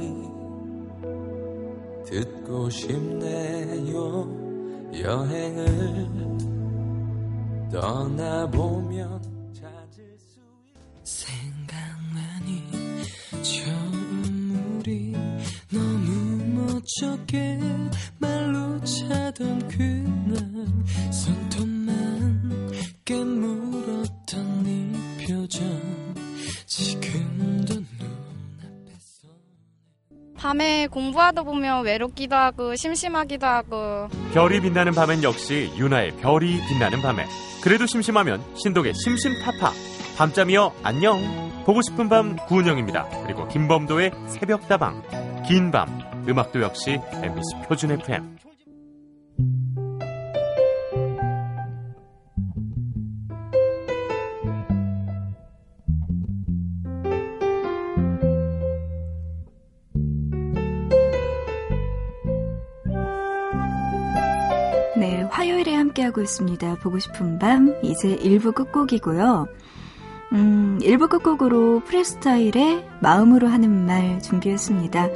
듣고 2.05 2.69
싶네요. 2.69 4.27
여행을 4.93 6.09
떠나보면 7.71 9.21
찾을 9.53 10.17
수 10.17 10.39
생각만이 11.03 12.63
처음 13.43 14.79
우리 14.79 15.13
너무 15.71 16.63
멋쩍게 16.65 17.59
말로 18.17 18.83
차던 18.83 19.67
그날 19.67 20.67
손톱만 21.11 22.71
깨물었던 23.05 24.63
네 24.63 25.25
표정 25.27 25.69
지금 26.65 27.28
밤에 30.39 30.87
공부하다 30.87 31.43
보면 31.43 31.83
외롭기도 31.83 32.35
하고 32.35 32.75
심심하기도 32.75 33.45
하고. 33.45 34.07
별이 34.33 34.61
빛나는 34.61 34.93
밤엔 34.93 35.21
역시 35.23 35.71
유나의 35.77 36.11
별이 36.17 36.61
빛나는 36.67 37.01
밤에. 37.01 37.25
그래도 37.61 37.85
심심하면 37.85 38.41
신동의 38.55 38.93
심심타파. 38.93 39.73
밤잠이여 40.17 40.73
안녕. 40.83 41.19
보고 41.65 41.81
싶은 41.81 42.07
밤 42.07 42.37
구은영입니다. 42.47 43.07
그리고 43.25 43.47
김범도의 43.49 44.11
새벽다방. 44.27 45.43
긴 45.45 45.71
밤. 45.71 45.87
음악도 46.27 46.61
역시 46.61 46.99
MBC 47.21 47.67
표준 47.67 47.91
FM 47.91 48.37
함께하고 66.19 66.21
있습니다. 66.21 66.75
보고 66.75 66.99
싶은 66.99 67.39
밤, 67.39 67.75
이제 67.81 68.15
1부 68.17 68.53
끝곡이고요. 68.53 69.47
음, 70.33 70.79
1부 70.81 71.09
끝곡으로 71.09 71.81
프리스타일의 71.85 72.87
마음으로 73.01 73.47
하는 73.47 73.85
말 73.85 74.21
준비했습니다. 74.21 75.07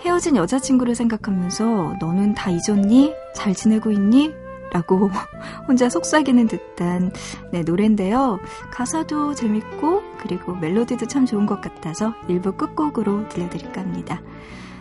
헤어진 0.00 0.36
여자친구를 0.36 0.94
생각하면서 0.94 1.96
너는 2.00 2.34
다 2.34 2.50
잊었니? 2.50 3.12
잘 3.34 3.54
지내고 3.54 3.90
있니? 3.90 4.32
라고 4.72 5.10
혼자 5.68 5.88
속삭이는 5.88 6.48
듯한 6.48 7.12
네, 7.52 7.62
노래인데요. 7.62 8.38
가사도 8.70 9.34
재밌고 9.34 10.02
그리고 10.18 10.54
멜로디도 10.54 11.06
참 11.06 11.26
좋은 11.26 11.46
것 11.46 11.60
같아서 11.60 12.14
1부 12.28 12.56
끝곡으로 12.56 13.28
들려드릴까 13.28 13.80
합니다. 13.80 14.22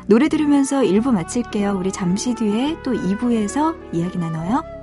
노래 0.08 0.28
들으면서 0.28 0.82
1부 0.82 1.12
마칠게요. 1.12 1.78
우리 1.80 1.92
잠시 1.92 2.36
뒤에 2.36 2.78
또 2.84 2.94
2부에서 2.94 3.76
이야기 3.94 4.18
나눠요. 4.18 4.75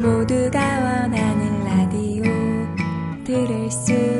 모두가 0.00 0.58
원하는 0.58 1.64
라디오 1.64 2.24
들을 3.22 3.70
수 3.70 4.19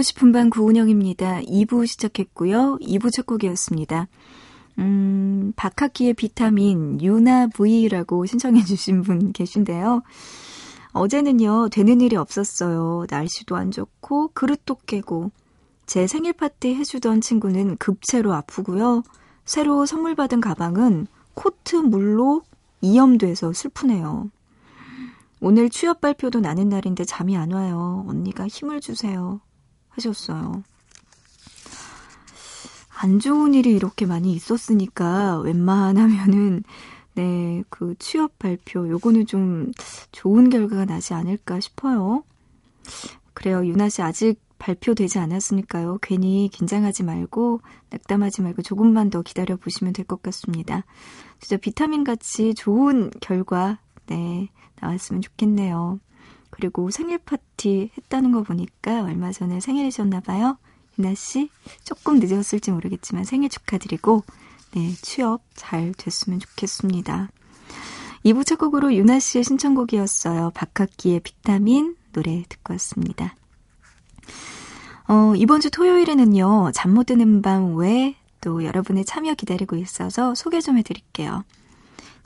보고 0.00 0.02
싶은 0.02 0.32
밤 0.32 0.48
구은영입니다. 0.48 1.42
2부 1.42 1.86
시작했고요. 1.86 2.78
2부 2.80 3.12
첫 3.12 3.26
곡이었습니다. 3.26 4.08
음, 4.78 5.52
박학기의 5.56 6.14
비타민 6.14 6.98
유나 7.02 7.48
V라고 7.48 8.24
신청해 8.24 8.64
주신 8.64 9.02
분 9.02 9.32
계신데요. 9.32 10.00
어제는요, 10.92 11.68
되는 11.70 12.00
일이 12.00 12.16
없었어요. 12.16 13.04
날씨도 13.10 13.56
안 13.56 13.70
좋고, 13.70 14.30
그릇도 14.32 14.76
깨고. 14.86 15.32
제 15.84 16.06
생일 16.06 16.32
파티 16.32 16.74
해주던 16.76 17.20
친구는 17.20 17.76
급체로 17.76 18.32
아프고요. 18.32 19.02
새로 19.44 19.84
선물 19.84 20.14
받은 20.14 20.40
가방은 20.40 21.08
코트 21.34 21.76
물로 21.76 22.42
이염돼서 22.80 23.52
슬프네요. 23.52 24.30
오늘 25.42 25.68
취업 25.68 26.00
발표도 26.00 26.40
나는 26.40 26.70
날인데 26.70 27.04
잠이 27.04 27.36
안 27.36 27.52
와요. 27.52 28.06
언니가 28.08 28.46
힘을 28.48 28.80
주세요. 28.80 29.40
하셨어요. 29.90 30.62
안 33.02 33.18
좋은 33.18 33.54
일이 33.54 33.70
이렇게 33.70 34.04
많이 34.06 34.32
있었으니까 34.32 35.38
웬만하면은 35.40 36.64
네, 37.14 37.64
그 37.70 37.94
취업 37.98 38.38
발표 38.38 38.88
요거는 38.88 39.26
좀 39.26 39.72
좋은 40.12 40.50
결과가 40.50 40.84
나지 40.84 41.14
않을까 41.14 41.60
싶어요. 41.60 42.22
그래요. 43.34 43.64
유나 43.66 43.88
씨 43.88 44.02
아직 44.02 44.38
발표되지 44.58 45.18
않았으니까요. 45.18 45.98
괜히 46.02 46.50
긴장하지 46.52 47.04
말고 47.04 47.62
낙담하지 47.88 48.42
말고 48.42 48.62
조금만 48.62 49.08
더 49.08 49.22
기다려 49.22 49.56
보시면 49.56 49.94
될 49.94 50.04
것 50.04 50.22
같습니다. 50.22 50.84
진짜 51.40 51.56
비타민 51.56 52.04
같이 52.04 52.52
좋은 52.54 53.10
결과 53.20 53.78
네, 54.06 54.48
나왔으면 54.80 55.22
좋겠네요. 55.22 55.98
그리고 56.50 56.90
생일 56.90 57.18
파티 57.18 57.90
했다는 57.96 58.32
거 58.32 58.42
보니까 58.42 59.02
얼마 59.04 59.32
전에 59.32 59.60
생일이셨나 59.60 60.20
봐요. 60.20 60.58
유나 60.98 61.14
씨 61.14 61.48
조금 61.84 62.18
늦었을지 62.20 62.70
모르겠지만 62.70 63.24
생일 63.24 63.48
축하드리고 63.48 64.22
네, 64.72 64.92
취업 65.02 65.42
잘 65.54 65.94
됐으면 65.96 66.40
좋겠습니다. 66.40 67.30
2부 68.24 68.44
첫 68.46 68.58
곡으로 68.58 68.94
유나 68.94 69.18
씨의 69.18 69.44
신청곡이었어요. 69.44 70.50
박학기의 70.54 71.20
비타민 71.20 71.96
노래 72.12 72.44
듣고 72.48 72.74
왔습니다. 72.74 73.34
어, 75.08 75.34
이번 75.36 75.60
주 75.60 75.70
토요일에는요, 75.70 76.70
잠 76.72 76.94
못 76.94 77.06
드는 77.06 77.42
밤 77.42 77.74
외에 77.76 78.14
또 78.40 78.64
여러분의 78.64 79.04
참여 79.04 79.34
기다리고 79.34 79.76
있어서 79.76 80.34
소개 80.34 80.60
좀 80.60 80.78
해드릴게요. 80.78 81.44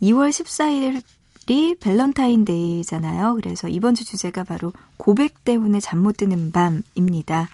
2월 0.02 0.28
14일 0.30 1.02
이 1.48 1.74
밸런타인데이잖아요. 1.80 3.34
그래서 3.34 3.68
이번 3.68 3.94
주 3.94 4.04
주제가 4.04 4.44
바로 4.44 4.72
고백 4.96 5.44
때문에 5.44 5.80
잠 5.80 5.98
못 6.04 6.16
드는 6.16 6.52
밤입니다. 6.52 7.48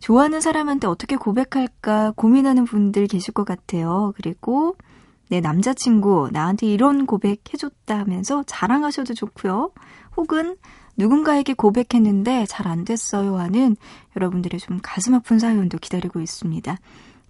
좋아하는 0.00 0.40
사람한테 0.40 0.86
어떻게 0.86 1.16
고백할까 1.16 2.12
고민하는 2.16 2.64
분들 2.64 3.06
계실 3.06 3.32
것 3.32 3.44
같아요. 3.44 4.12
그리고 4.16 4.76
내 5.28 5.40
남자친구 5.40 6.28
나한테 6.32 6.66
이런 6.66 7.06
고백 7.06 7.52
해줬다 7.52 7.98
하면서 7.98 8.42
자랑하셔도 8.46 9.14
좋고요. 9.14 9.70
혹은 10.16 10.56
누군가에게 10.96 11.54
고백했는데 11.54 12.46
잘 12.46 12.68
안 12.68 12.84
됐어요 12.84 13.38
하는 13.38 13.76
여러분들의 14.16 14.60
좀 14.60 14.78
가슴 14.82 15.14
아픈 15.14 15.38
사연도 15.38 15.78
기다리고 15.78 16.20
있습니다. 16.20 16.78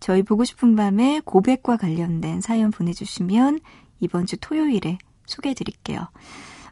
저희 0.00 0.22
보고 0.22 0.44
싶은 0.44 0.76
밤에 0.76 1.20
고백과 1.24 1.76
관련된 1.76 2.40
사연 2.40 2.70
보내주시면 2.70 3.60
이번 4.00 4.26
주 4.26 4.36
토요일에 4.36 4.98
소개해 5.26 5.54
드릴게요. 5.54 6.08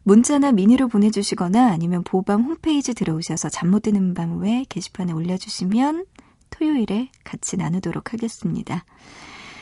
문자나 0.04 0.52
미니로 0.52 0.88
보내주시거나 0.88 1.70
아니면 1.70 2.02
보밤 2.02 2.42
홈페이지 2.42 2.92
들어오셔서 2.94 3.48
잠 3.48 3.70
못 3.70 3.82
드는 3.82 4.14
밤외 4.14 4.64
게시판에 4.68 5.12
올려주시면 5.12 6.06
토요일에 6.50 7.10
같이 7.24 7.56
나누도록 7.56 8.12
하겠습니다. 8.12 8.84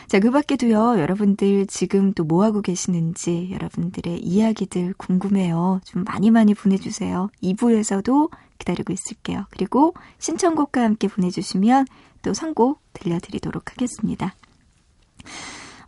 자, 0.09 0.19
그 0.19 0.33
밖에도요, 0.33 0.99
여러분들 0.99 1.67
지금 1.69 2.13
또 2.15 2.25
뭐하고 2.25 2.63
계시는지 2.63 3.51
여러분들의 3.53 4.19
이야기들 4.19 4.95
궁금해요. 4.95 5.81
좀 5.85 6.03
많이 6.03 6.33
많이 6.33 6.53
보내주세요. 6.53 7.29
2부에서도 7.43 8.29
기다리고 8.59 8.93
있을게요. 8.93 9.47
그리고 9.51 9.95
신청곡과 10.19 10.83
함께 10.83 11.07
보내주시면 11.07 11.87
또 12.23 12.35
선곡 12.35 12.81
들려드리도록 12.93 13.71
하겠습니다. 13.71 14.35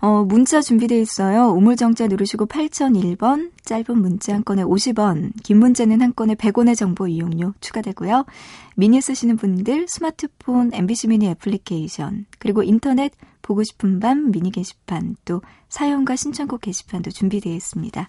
어, 0.05 0.25
문자 0.25 0.61
준비되어 0.61 0.99
있어요. 0.99 1.53
우물정자 1.53 2.09
누르시고 2.09 2.47
8001번, 2.47 3.53
짧은 3.65 3.97
문자 3.97 4.35
한 4.35 4.43
건에 4.43 4.65
50원, 4.65 5.31
긴 5.45 5.61
문자는 5.61 6.03
한 6.03 6.13
건에 6.13 6.35
100원의 6.35 6.77
정보 6.77 7.07
이용료 7.07 7.55
추가되고요. 7.61 8.27
미니 8.75 9.01
쓰시는 9.01 9.37
분들 9.37 9.87
스마트폰 9.89 10.75
MBC 10.75 11.07
미니 11.07 11.29
애플리케이션, 11.29 12.27
그리고 12.41 12.65
인터넷 12.65 13.13
보고 13.43 13.63
싶은 13.63 14.01
밤 14.01 14.33
미니 14.33 14.51
게시판, 14.51 15.15
또 15.25 15.41
사연과 15.69 16.17
신청곡 16.17 16.63
게시판도 16.63 17.13
준비되어 17.13 17.53
있습니다. 17.53 18.09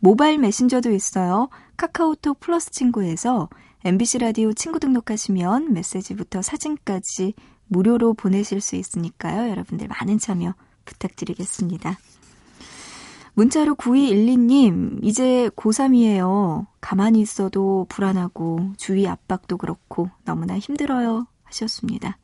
모바일 0.00 0.38
메신저도 0.38 0.90
있어요. 0.90 1.50
카카오톡 1.76 2.40
플러스 2.40 2.72
친구에서 2.72 3.48
MBC 3.84 4.18
라디오 4.18 4.52
친구 4.54 4.80
등록하시면 4.80 5.72
메시지부터 5.72 6.42
사진까지 6.42 7.34
무료로 7.68 8.14
보내실 8.14 8.60
수 8.60 8.74
있으니까요. 8.74 9.48
여러분들 9.50 9.86
많은 9.86 10.18
참여 10.18 10.54
부탁드리겠습니다. 10.84 11.98
문자로 13.34 13.76
9212님, 13.76 14.98
이제 15.02 15.48
고3이에요. 15.56 16.66
가만히 16.80 17.20
있어도 17.20 17.86
불안하고 17.88 18.72
주위 18.76 19.06
압박도 19.08 19.56
그렇고 19.56 20.10
너무나 20.24 20.58
힘들어요. 20.58 21.26
하셨습니다. 21.44 22.18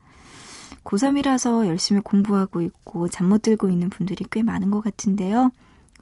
고3이라서 0.84 1.66
열심히 1.66 2.00
공부하고 2.02 2.60
있고 2.62 3.08
잠 3.08 3.28
못 3.28 3.42
들고 3.42 3.68
있는 3.70 3.88
분들이 3.90 4.24
꽤 4.30 4.42
많은 4.42 4.70
것 4.70 4.82
같은데요. 4.82 5.50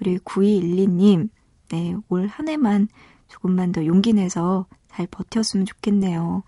우리 0.01 0.19
9212님, 0.19 1.29
네, 1.71 1.95
올 2.09 2.27
한 2.27 2.49
해만 2.49 2.88
조금만 3.29 3.73
더 3.73 3.85
용기 3.87 4.12
내서 4.12 4.66
잘 4.90 5.07
버텼으면 5.09 5.66
좋겠네요. 5.66 6.42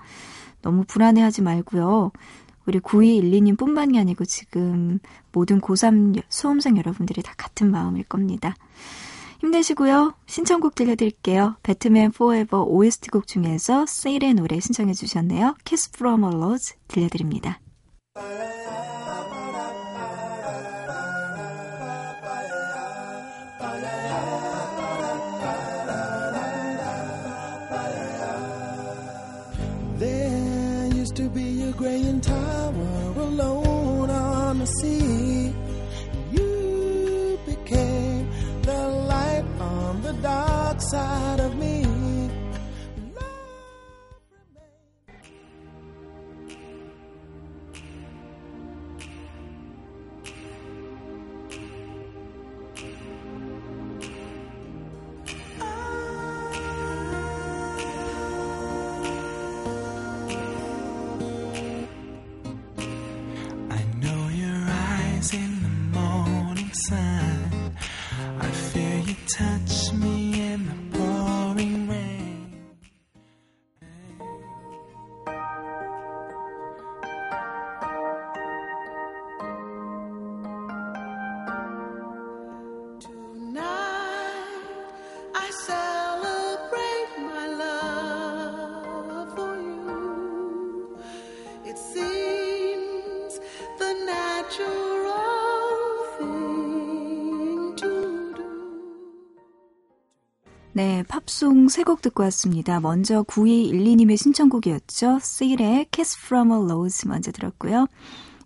너무 0.62 0.84
불안해하지 0.86 1.42
말고요. 1.42 2.10
우리 2.68 2.80
9212님 2.80 3.56
뿐만이 3.56 3.98
아니고 3.98 4.26
지금 4.26 4.98
모든 5.32 5.58
고3 5.58 6.22
수험생 6.28 6.76
여러분들이 6.76 7.22
다 7.22 7.32
같은 7.38 7.70
마음일 7.70 8.04
겁니다. 8.04 8.54
힘내시고요. 9.40 10.14
신청곡 10.26 10.74
들려드릴게요. 10.74 11.56
배트맨 11.62 12.10
포에버 12.12 12.64
OST 12.64 13.08
곡 13.08 13.26
중에서 13.26 13.86
세일의 13.86 14.34
노래 14.34 14.60
신청해 14.60 14.92
주셨네요. 14.92 15.54
Kiss 15.64 15.92
from 15.94 16.24
a 16.24 16.28
Rose 16.28 16.76
들려드립니다. 16.88 17.58
To 31.18 31.28
be 31.30 31.64
a 31.64 31.72
graying 31.72 32.20
tower 32.20 33.12
alone 33.16 34.08
on 34.08 34.60
the 34.60 34.66
sea. 34.66 35.52
You 36.30 37.40
became 37.44 38.30
the 38.62 38.86
light 39.12 39.44
on 39.58 40.00
the 40.02 40.12
dark 40.22 40.80
side 40.80 41.40
of 41.40 41.57
팝송 101.28 101.68
세 101.68 101.84
곡 101.84 102.00
듣고 102.00 102.22
왔습니다. 102.22 102.80
먼저 102.80 103.22
9212님의 103.24 104.16
신청곡이었죠. 104.16 105.18
씰의 105.20 105.88
Kiss 105.90 106.16
from 106.24 106.50
a 106.50 106.56
Rose 106.56 107.06
먼저 107.06 107.30
들었고요. 107.30 107.86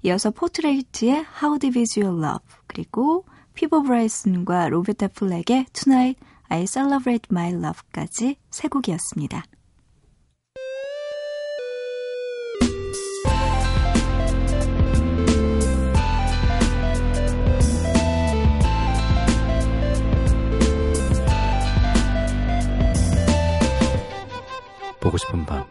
이어서 0.02 0.32
포트레이트의 0.32 1.24
How 1.40 1.60
Deep 1.60 1.78
Is 1.78 1.96
Your 2.00 2.18
Love 2.18 2.44
그리고 2.66 3.24
피보 3.54 3.84
브라이슨과 3.84 4.70
로베타 4.70 5.08
플렉의 5.14 5.66
Tonight 5.72 6.20
I 6.48 6.66
Celebrate 6.66 7.28
My 7.30 7.52
Love까지 7.52 8.34
세 8.50 8.66
곡이었습니다. 8.66 9.44
보고 25.02 25.18
싶은 25.18 25.44
밤. 25.44 25.66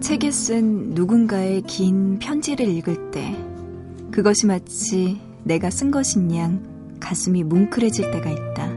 책에 0.00 0.30
쓴 0.30 0.94
누군가의 0.94 1.62
긴 1.62 2.18
편지를 2.18 2.66
읽을 2.68 3.10
때 3.10 3.36
그것이 4.10 4.46
마치 4.46 5.20
내가 5.42 5.68
쓴 5.68 5.90
것인 5.90 6.34
양 6.34 6.62
가슴이 7.00 7.42
뭉클해질 7.44 8.10
때가 8.10 8.30
있다. 8.30 8.72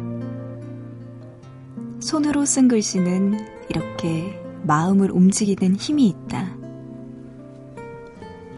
손으로 2.01 2.43
쓴 2.45 2.67
글씨는 2.67 3.37
이렇게 3.69 4.41
마음을 4.63 5.11
움직이는 5.11 5.75
힘이 5.75 6.07
있다. 6.07 6.56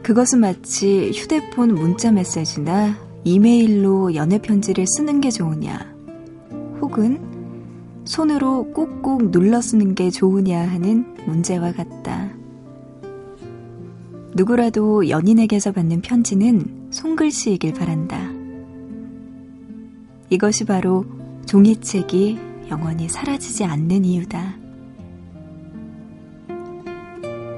그것은 0.10 0.40
마치 0.40 1.12
휴대폰 1.12 1.76
문자 1.76 2.12
메시지나 2.12 2.98
이메일로 3.26 4.16
연애 4.16 4.42
편지를 4.42 4.88
쓰는 4.88 5.22
게 5.22 5.30
좋으냐, 5.30 5.78
혹은 6.82 7.20
손으로 8.06 8.74
꾹꾹 8.74 9.30
눌러 9.30 9.62
쓰는 9.62 9.94
게 9.94 10.10
좋으냐 10.10 10.68
하는 10.68 11.16
문제와 11.28 11.74
같다. 11.74 12.32
누구라도 14.34 15.10
연인에게서 15.10 15.74
받는 15.74 16.02
편지는 16.02 16.88
손글씨이길 16.90 17.76
바란다. 17.76 18.32
이것이 20.32 20.66
바로 20.66 21.06
종이책이 21.46 22.40
영원히 22.72 23.08
사라지지 23.08 23.64
않는 23.64 24.06
이유다. 24.06 24.56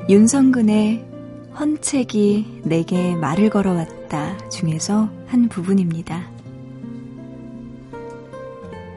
윤성근의 0.09 1.10
헌책이 1.59 2.61
내게 2.63 3.15
말을 3.15 3.49
걸어왔다 3.49 4.49
중에서 4.49 5.09
한 5.27 5.49
부분입니다. 5.49 6.29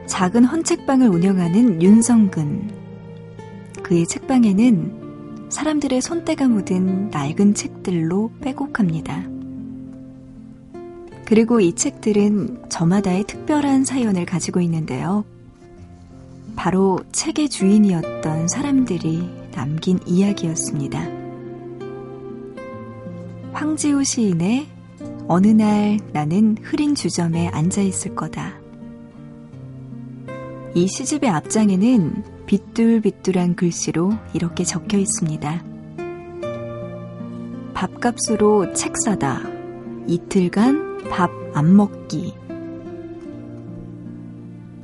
작은 0.07 0.45
헌책방을 0.45 1.07
운영하는 1.07 1.81
윤성근. 1.81 2.71
그의 3.83 4.07
책방에는 4.07 5.49
사람들의 5.49 6.01
손때가 6.01 6.47
묻은 6.47 7.09
낡은 7.09 7.53
책들로 7.53 8.31
빼곡합니다. 8.41 9.25
그리고 11.25 11.59
이 11.59 11.73
책들은 11.73 12.69
저마다의 12.69 13.25
특별한 13.25 13.83
사연을 13.83 14.25
가지고 14.25 14.61
있는데요. 14.61 15.25
바로 16.55 16.99
책의 17.11 17.49
주인이었던 17.49 18.47
사람들이 18.47 19.29
남긴 19.51 19.99
이야기였습니다. 20.05 21.24
황지우 23.75 24.05
시인의 24.05 24.67
어느 25.27 25.47
날 25.47 25.99
나는 26.13 26.55
흐린 26.61 26.95
주점에 26.95 27.49
앉아 27.49 27.81
있을 27.81 28.15
거다. 28.15 28.53
이 30.73 30.87
시집의 30.87 31.29
앞장에는 31.29 32.23
비뚤비뚤한 32.45 33.57
글씨로 33.57 34.13
이렇게 34.33 34.63
적혀 34.63 34.97
있습니다. 34.97 35.65
밥값으로 37.73 38.71
책 38.71 38.93
사다. 38.97 39.41
이틀간 40.07 41.09
밥 41.09 41.29
안 41.53 41.75
먹기. 41.75 42.33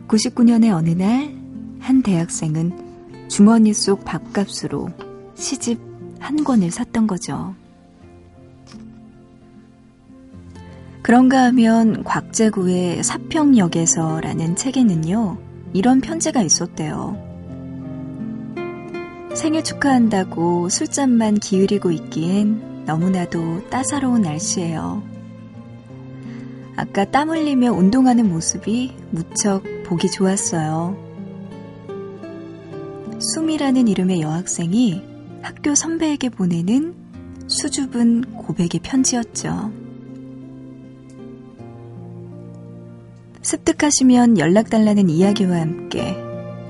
99년의 0.10 0.73
어느 0.73 0.89
날, 0.89 1.34
한 1.80 2.01
대학생은 2.01 3.30
주머니 3.30 3.73
속 3.73 4.04
밥값으로 4.04 4.89
시집 5.36 5.80
한 6.19 6.43
권을 6.43 6.71
샀던 6.71 7.08
거죠. 7.08 7.56
그런가 11.02 11.44
하면 11.46 12.04
곽재구의 12.04 13.04
사평역에서라는 13.04 14.56
책에는요, 14.56 15.38
이런 15.74 16.00
편지가 16.00 16.42
있었대요. 16.42 17.18
생일 19.34 19.64
축하한다고 19.64 20.70
술잔만 20.70 21.36
기울이고 21.36 21.92
있기엔 21.92 22.84
너무나도 22.86 23.70
따사로운 23.70 24.22
날씨예요. 24.22 25.02
아까 26.76 27.06
땀 27.06 27.30
흘리며 27.30 27.72
운동하는 27.72 28.30
모습이 28.30 28.96
무척 29.10 29.64
보기 29.86 30.12
좋았어요. 30.12 30.98
숨이라는 33.20 33.88
이름의 33.88 34.22
여학생이 34.22 35.02
학교 35.42 35.76
선배에게 35.76 36.30
보내는 36.30 36.94
수줍은 37.48 38.36
고백의 38.36 38.82
편지였죠. 38.84 39.81
습득하시면 43.41 44.38
연락 44.38 44.69
달라는 44.69 45.10
이야기와 45.10 45.60
함께 45.60 46.15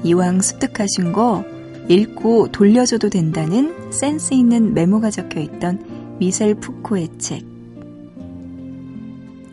이왕 0.03 0.41
습득하신 0.41 1.11
거 1.11 1.43
읽고 1.89 2.51
돌려줘도 2.51 3.09
된다는 3.09 3.91
센스 3.91 4.33
있는 4.33 4.73
메모가 4.73 5.09
적혀 5.09 5.41
있던 5.41 6.17
미셀 6.19 6.55
푸코의 6.55 7.09
책. 7.17 7.45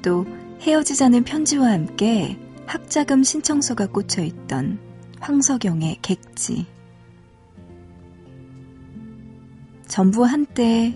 또 0.02 0.24
헤어지자는 0.61 1.24
편지와 1.24 1.72
함께 1.72 2.38
학자금 2.66 3.24
신청서가 3.24 3.88
꽂혀 3.88 4.22
있던 4.22 4.78
황석영의 5.20 5.98
객지. 6.02 6.66
전부 9.88 10.24
한때 10.24 10.94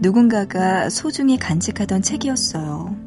누군가가 0.00 0.90
소중히 0.90 1.38
간직하던 1.38 2.02
책이었어요. 2.02 3.01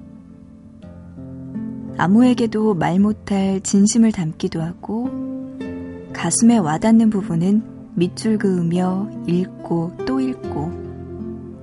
아무에게도 1.97 2.73
말 2.75 2.99
못할 2.99 3.61
진심을 3.61 4.11
담기도 4.11 4.61
하고 4.61 5.09
가슴에 6.13 6.57
와닿는 6.57 7.09
부분은 7.09 7.63
밑줄 7.95 8.37
그으며 8.37 9.09
읽고 9.27 9.93
또 10.05 10.19
읽고 10.19 10.71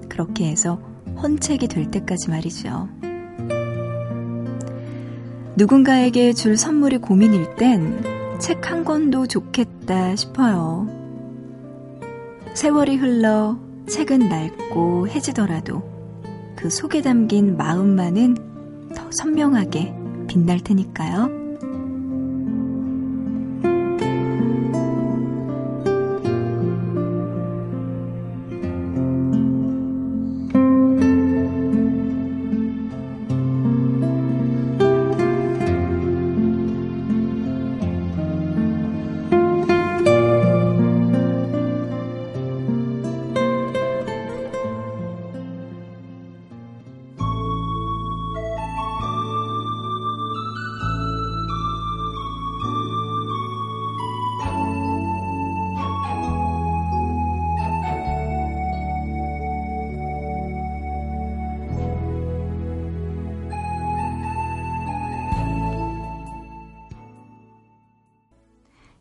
그렇게 0.08 0.48
해서 0.48 0.80
헌책이 1.22 1.68
될 1.68 1.90
때까지 1.90 2.30
말이죠. 2.30 2.88
누군가에게 5.56 6.32
줄 6.32 6.56
선물이 6.56 6.98
고민일 6.98 7.54
땐 7.56 8.22
책 8.42 8.72
한 8.72 8.84
권도 8.84 9.28
좋겠다 9.28 10.16
싶어요. 10.16 10.88
세월이 12.54 12.96
흘러 12.96 13.56
책은 13.86 14.28
낡고 14.28 15.06
해지더라도 15.06 15.84
그 16.56 16.68
속에 16.68 17.02
담긴 17.02 17.56
마음만은 17.56 18.34
더 18.96 19.08
선명하게 19.12 19.94
빛날 20.32 20.60
테니까요. 20.60 21.41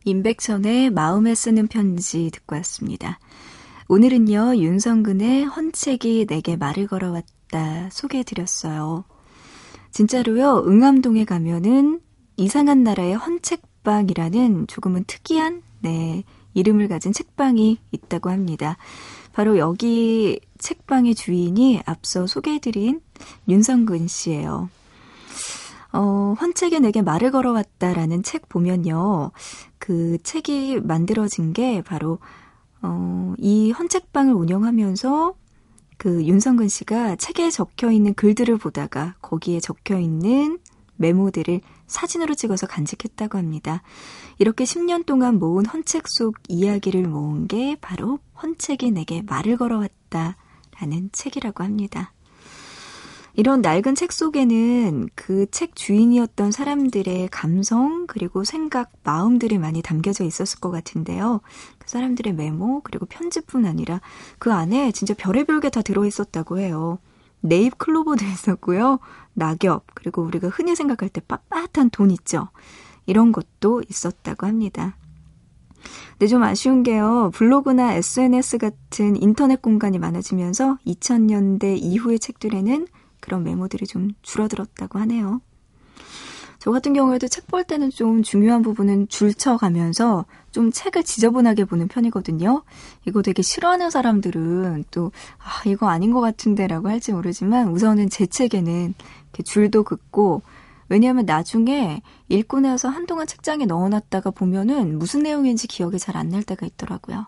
임백천의 0.04 0.90
마음에 0.90 1.34
쓰는 1.34 1.66
편지 1.68 2.30
듣고 2.32 2.56
왔습니다. 2.56 3.18
오늘은요, 3.88 4.56
윤성근의 4.56 5.44
헌책이 5.44 6.26
내게 6.26 6.56
말을 6.56 6.86
걸어왔다 6.86 7.90
소개해드렸어요. 7.90 9.04
진짜로요, 9.90 10.64
응암동에 10.66 11.24
가면은 11.24 12.00
이상한 12.36 12.82
나라의 12.82 13.14
헌책방이라는 13.14 14.66
조금은 14.66 15.04
특이한, 15.06 15.62
네, 15.80 16.24
이름을 16.54 16.88
가진 16.88 17.12
책방이 17.12 17.78
있다고 17.92 18.30
합니다. 18.30 18.76
바로 19.32 19.58
여기 19.58 20.40
책방의 20.58 21.14
주인이 21.14 21.82
앞서 21.84 22.26
소개해드린 22.26 23.00
윤성근 23.48 24.08
씨예요. 24.08 24.68
어, 25.92 26.34
헌책에 26.40 26.78
내게 26.78 27.02
말을 27.02 27.30
걸어왔다라는 27.30 28.22
책 28.22 28.48
보면요. 28.48 29.32
그 29.78 30.18
책이 30.22 30.80
만들어진 30.80 31.52
게 31.52 31.82
바로, 31.82 32.18
어, 32.82 33.34
이 33.38 33.70
헌책방을 33.72 34.32
운영하면서 34.32 35.34
그 35.98 36.24
윤성근 36.24 36.68
씨가 36.68 37.16
책에 37.16 37.50
적혀 37.50 37.90
있는 37.90 38.14
글들을 38.14 38.56
보다가 38.58 39.14
거기에 39.20 39.60
적혀 39.60 39.98
있는 39.98 40.58
메모들을 40.96 41.60
사진으로 41.86 42.34
찍어서 42.34 42.66
간직했다고 42.66 43.38
합니다. 43.38 43.82
이렇게 44.38 44.64
10년 44.64 45.04
동안 45.04 45.38
모은 45.38 45.66
헌책 45.66 46.04
속 46.08 46.36
이야기를 46.48 47.06
모은 47.06 47.46
게 47.46 47.76
바로 47.80 48.18
헌책이 48.42 48.92
내게 48.92 49.22
말을 49.22 49.56
걸어왔다라는 49.58 51.10
책이라고 51.12 51.62
합니다. 51.62 52.12
이런 53.34 53.62
낡은 53.62 53.94
책 53.94 54.12
속에는 54.12 55.08
그 55.14 55.46
책 55.50 55.74
주인이었던 55.76 56.52
사람들의 56.52 57.28
감성, 57.30 58.06
그리고 58.06 58.44
생각, 58.44 58.92
마음들이 59.04 59.58
많이 59.58 59.82
담겨져 59.82 60.24
있었을 60.24 60.60
것 60.60 60.70
같은데요. 60.70 61.40
그 61.78 61.88
사람들의 61.88 62.34
메모, 62.34 62.80
그리고 62.82 63.06
편지뿐 63.06 63.64
아니라 63.66 64.00
그 64.38 64.52
안에 64.52 64.92
진짜 64.92 65.14
별의별 65.14 65.60
게 65.60 65.70
다 65.70 65.82
들어있었다고 65.82 66.58
해요. 66.58 66.98
네잎 67.40 67.78
클로버도 67.78 68.24
있었고요. 68.26 68.98
낙엽, 69.34 69.86
그리고 69.94 70.22
우리가 70.22 70.48
흔히 70.48 70.76
생각할 70.76 71.08
때 71.08 71.20
빳빳한 71.20 71.90
돈 71.92 72.10
있죠. 72.10 72.48
이런 73.06 73.32
것도 73.32 73.82
있었다고 73.88 74.46
합니다. 74.46 74.96
근데 76.12 76.26
좀 76.28 76.42
아쉬운 76.44 76.82
게요. 76.84 77.30
블로그나 77.34 77.94
SNS 77.94 78.58
같은 78.58 79.20
인터넷 79.20 79.60
공간이 79.60 79.98
많아지면서 79.98 80.78
2000년대 80.86 81.76
이후의 81.82 82.20
책들에는 82.20 82.86
그런 83.22 83.42
메모들이 83.44 83.86
좀 83.86 84.10
줄어들었다고 84.20 84.98
하네요. 84.98 85.40
저 86.58 86.70
같은 86.70 86.92
경우에도 86.92 87.26
책 87.28 87.46
볼 87.48 87.64
때는 87.64 87.90
좀 87.90 88.22
중요한 88.22 88.62
부분은 88.62 89.08
줄쳐가면서 89.08 90.26
좀 90.52 90.70
책을 90.70 91.02
지저분하게 91.02 91.64
보는 91.64 91.88
편이거든요. 91.88 92.62
이거 93.06 93.20
되게 93.22 93.42
싫어하는 93.42 93.90
사람들은 93.90 94.84
또, 94.90 95.10
아, 95.38 95.68
이거 95.68 95.88
아닌 95.88 96.12
것 96.12 96.20
같은데 96.20 96.66
라고 96.66 96.88
할지 96.88 97.12
모르지만 97.12 97.68
우선은 97.68 98.10
제 98.10 98.26
책에는 98.26 98.94
줄도 99.44 99.82
긋고 99.84 100.42
왜냐하면 100.88 101.24
나중에 101.26 102.02
읽고 102.28 102.60
나서 102.60 102.88
한동안 102.88 103.26
책장에 103.26 103.64
넣어놨다가 103.66 104.30
보면은 104.30 104.98
무슨 104.98 105.22
내용인지 105.22 105.66
기억이 105.66 105.98
잘 105.98 106.16
안 106.16 106.28
날 106.30 106.42
때가 106.42 106.66
있더라고요. 106.66 107.26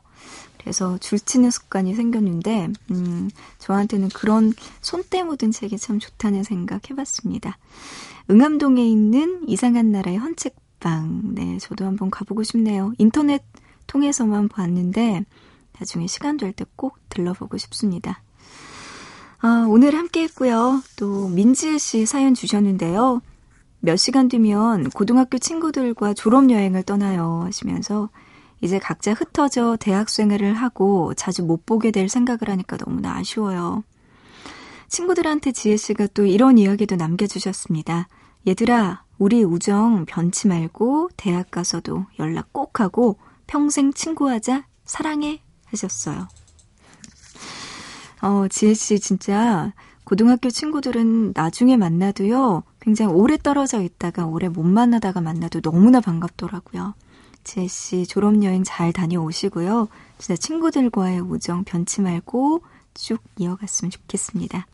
그래서 0.64 0.96
줄치는 0.96 1.50
습관이 1.50 1.94
생겼는데, 1.94 2.70
음, 2.90 3.30
저한테는 3.58 4.08
그런 4.08 4.54
손때 4.80 5.22
묻은 5.22 5.50
책이 5.52 5.76
참 5.76 5.98
좋다는 5.98 6.42
생각 6.42 6.90
해봤습니다. 6.90 7.58
응암동에 8.30 8.82
있는 8.82 9.46
이상한 9.46 9.92
나라의 9.92 10.16
헌책방. 10.16 11.34
네, 11.34 11.58
저도 11.58 11.84
한번 11.84 12.10
가보고 12.10 12.42
싶네요. 12.42 12.94
인터넷 12.96 13.42
통해서만 13.86 14.48
봤는데, 14.48 15.24
나중에 15.78 16.06
시간 16.06 16.38
될 16.38 16.52
때 16.52 16.64
꼭 16.76 16.98
들러보고 17.10 17.58
싶습니다. 17.58 18.22
아, 19.40 19.66
오늘 19.68 19.94
함께 19.94 20.22
했고요. 20.22 20.82
또 20.96 21.28
민지혜 21.28 21.76
씨 21.76 22.06
사연 22.06 22.32
주셨는데요. 22.32 23.20
몇 23.80 23.96
시간 23.96 24.28
뒤면 24.28 24.88
고등학교 24.90 25.36
친구들과 25.36 26.14
졸업여행을 26.14 26.84
떠나요 26.84 27.42
하시면서 27.44 28.08
이제 28.64 28.78
각자 28.78 29.12
흩어져 29.12 29.76
대학 29.78 30.08
생활을 30.08 30.54
하고 30.54 31.12
자주 31.12 31.42
못 31.42 31.66
보게 31.66 31.90
될 31.90 32.08
생각을 32.08 32.48
하니까 32.48 32.78
너무나 32.78 33.14
아쉬워요. 33.14 33.84
친구들한테 34.88 35.52
지혜 35.52 35.76
씨가 35.76 36.06
또 36.14 36.24
이런 36.24 36.56
이야기도 36.56 36.96
남겨주셨습니다. 36.96 38.08
얘들아, 38.48 39.04
우리 39.18 39.44
우정 39.44 40.06
변치 40.06 40.48
말고 40.48 41.10
대학 41.18 41.50
가서도 41.50 42.06
연락 42.18 42.54
꼭 42.54 42.80
하고 42.80 43.18
평생 43.46 43.92
친구하자 43.92 44.64
사랑해 44.86 45.42
하셨어요. 45.66 46.26
어, 48.22 48.46
지혜 48.48 48.72
씨 48.72 48.98
진짜 48.98 49.74
고등학교 50.04 50.48
친구들은 50.48 51.32
나중에 51.34 51.76
만나도요, 51.76 52.62
굉장히 52.80 53.12
오래 53.12 53.36
떨어져 53.36 53.82
있다가 53.82 54.24
오래 54.24 54.48
못 54.48 54.62
만나다가 54.62 55.20
만나도 55.20 55.60
너무나 55.60 56.00
반갑더라고요. 56.00 56.94
씨 57.68 58.06
졸업여행 58.06 58.64
잘 58.64 58.92
다녀오시고요. 58.92 59.88
진짜 60.18 60.36
친구들과의 60.36 61.20
우정 61.20 61.64
변치 61.64 62.00
말고 62.00 62.62
쭉 62.94 63.20
이어갔으면 63.36 63.90
좋겠습니다. 63.90 64.66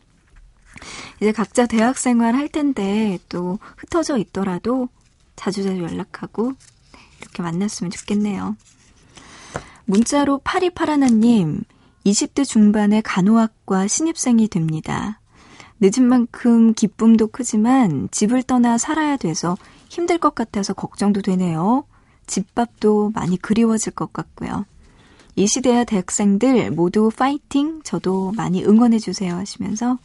이제 1.21 1.33
각자 1.33 1.67
대학 1.67 1.99
생활 1.99 2.35
할 2.35 2.49
텐데 2.49 3.19
또 3.29 3.59
흩어져 3.77 4.17
있더라도 4.19 4.89
자주자주 5.37 5.83
연락하고 5.83 6.53
네, 6.53 7.01
이렇게 7.21 7.43
만났으면 7.43 7.91
좋겠네요. 7.91 8.57
문자로 9.87 10.39
파리파라나님, 10.45 11.63
20대 12.07 12.45
중반의 12.47 13.03
간호학과 13.03 13.89
신입생이 13.89 14.49
됩니다. 14.49 15.21
늦은 15.81 16.07
만큼 16.07 16.75
기쁨도 16.75 17.29
크지만 17.29 18.09
집을 18.11 18.43
떠나 18.43 18.77
살아야 18.79 19.17
돼서 19.17 19.57
힘들 19.89 20.19
것 20.19 20.35
같아서 20.35 20.75
걱정도 20.75 21.23
되네요. 21.23 21.85
집밥도 22.31 23.11
많이 23.15 23.37
그리워질 23.37 23.93
것 23.93 24.13
같고요. 24.13 24.65
이 25.37 25.47
시대의 25.47 25.85
대학생들 25.87 26.71
모두 26.71 27.11
파이팅! 27.11 27.83
저도 27.83 28.33
많이 28.37 28.65
응원해주세요 28.65 29.35
하시면서 29.35 29.99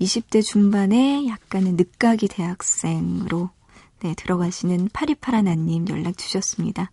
20대 0.00 0.42
중반에 0.42 1.26
약간은 1.26 1.76
늦가기 1.76 2.28
대학생으로 2.28 3.50
네, 4.00 4.14
들어가시는 4.14 4.88
파리파라나님 4.92 5.88
연락 5.88 6.16
주셨습니다. 6.16 6.90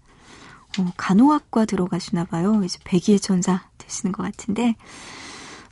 어, 0.78 0.92
간호학과 0.98 1.66
들어가시나 1.66 2.26
봐요. 2.26 2.62
이제 2.64 2.80
백의의 2.84 3.20
천사 3.20 3.64
되시는 3.78 4.12
것 4.12 4.24
같은데 4.24 4.76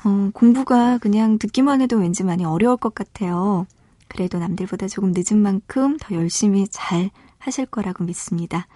어, 0.06 0.30
공부가 0.34 0.98
그냥 0.98 1.38
듣기만 1.40 1.82
해도 1.82 1.98
왠지 1.98 2.24
많이 2.24 2.46
어려울 2.46 2.78
것 2.78 2.96
같아요. 2.96 3.68
그래도 4.08 4.40
남들보다 4.40 4.88
조금 4.88 5.14
늦은 5.16 5.42
만큼 5.42 5.98
더 5.98 6.16
열심히 6.16 6.68
잘 6.70 7.10
하실 7.46 7.68
거라고 7.68 8.04
믿습니다. 8.04 8.68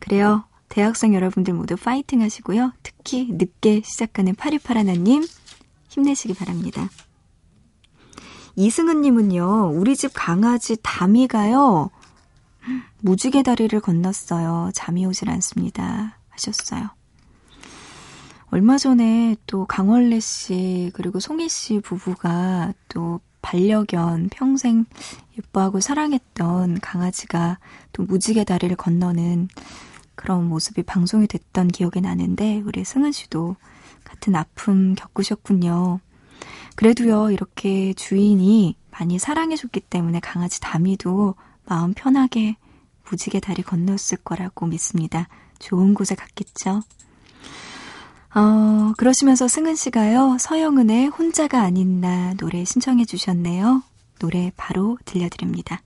그래요. 0.00 0.44
대학생 0.68 1.14
여러분들 1.14 1.54
모두 1.54 1.76
파이팅 1.76 2.22
하시고요. 2.22 2.72
특히 2.82 3.28
늦게 3.30 3.82
시작하는 3.84 4.34
파리파라나님 4.34 5.24
힘내시기 5.88 6.34
바랍니다. 6.34 6.88
이승은님은요, 8.56 9.72
우리 9.74 9.94
집 9.94 10.12
강아지 10.14 10.76
다미가요, 10.82 11.90
무지개 13.02 13.42
다리를 13.42 13.78
건넜어요. 13.80 14.70
잠이 14.74 15.04
오질 15.04 15.28
않습니다. 15.30 16.18
하셨어요. 16.30 16.88
얼마 18.46 18.78
전에 18.78 19.36
또 19.46 19.66
강원래 19.66 20.20
씨, 20.20 20.90
그리고 20.94 21.20
송혜 21.20 21.48
씨 21.48 21.80
부부가 21.80 22.72
또 22.88 23.20
반려견 23.46 24.30
평생 24.32 24.86
예뻐하고 25.38 25.78
사랑했던 25.78 26.80
강아지가 26.80 27.60
또 27.92 28.02
무지개 28.02 28.42
다리를 28.42 28.74
건너는 28.74 29.48
그런 30.16 30.48
모습이 30.48 30.82
방송이 30.82 31.28
됐던 31.28 31.68
기억이 31.68 32.00
나는데, 32.00 32.62
우리 32.66 32.84
승은 32.84 33.12
씨도 33.12 33.54
같은 34.02 34.34
아픔 34.34 34.96
겪으셨군요. 34.96 36.00
그래도요, 36.74 37.30
이렇게 37.30 37.92
주인이 37.94 38.76
많이 38.90 39.18
사랑해줬기 39.20 39.78
때문에 39.78 40.18
강아지 40.18 40.60
다미도 40.60 41.36
마음 41.66 41.94
편하게 41.94 42.56
무지개 43.08 43.38
다리 43.38 43.62
건넜을 43.62 44.18
거라고 44.24 44.66
믿습니다. 44.66 45.28
좋은 45.60 45.94
곳에 45.94 46.16
갔겠죠. 46.16 46.80
어, 48.36 48.92
그러시면서 48.98 49.48
승은 49.48 49.76
씨가요, 49.76 50.36
서영은의 50.38 51.06
혼자가 51.06 51.62
아닌 51.62 52.02
나 52.02 52.34
노래 52.34 52.66
신청해 52.66 53.06
주셨네요. 53.06 53.82
노래 54.18 54.52
바로 54.58 54.98
들려드립니다. 55.06 55.80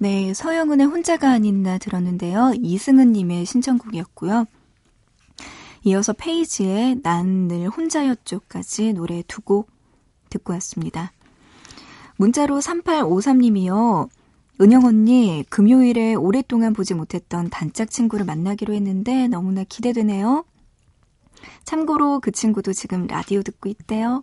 네, 0.00 0.32
서영은의 0.32 0.86
혼자가 0.86 1.30
아닌 1.30 1.62
나 1.64 1.76
들었는데요. 1.76 2.52
이승은님의 2.62 3.44
신청곡이었고요. 3.46 4.46
이어서 5.84 6.12
페이지에 6.12 6.96
난늘 7.02 7.68
혼자였죠까지 7.68 8.92
노래 8.92 9.22
두 9.26 9.42
곡 9.42 9.70
듣고 10.30 10.52
왔습니다. 10.54 11.12
문자로 12.16 12.58
3853님이요. 12.58 14.08
은영 14.60 14.84
언니, 14.84 15.44
금요일에 15.48 16.14
오랫동안 16.14 16.72
보지 16.74 16.94
못했던 16.94 17.48
단짝 17.48 17.90
친구를 17.90 18.26
만나기로 18.26 18.74
했는데 18.74 19.28
너무나 19.28 19.64
기대되네요. 19.64 20.44
참고로 21.64 22.20
그 22.20 22.30
친구도 22.32 22.72
지금 22.72 23.06
라디오 23.06 23.42
듣고 23.42 23.68
있대요. 23.68 24.22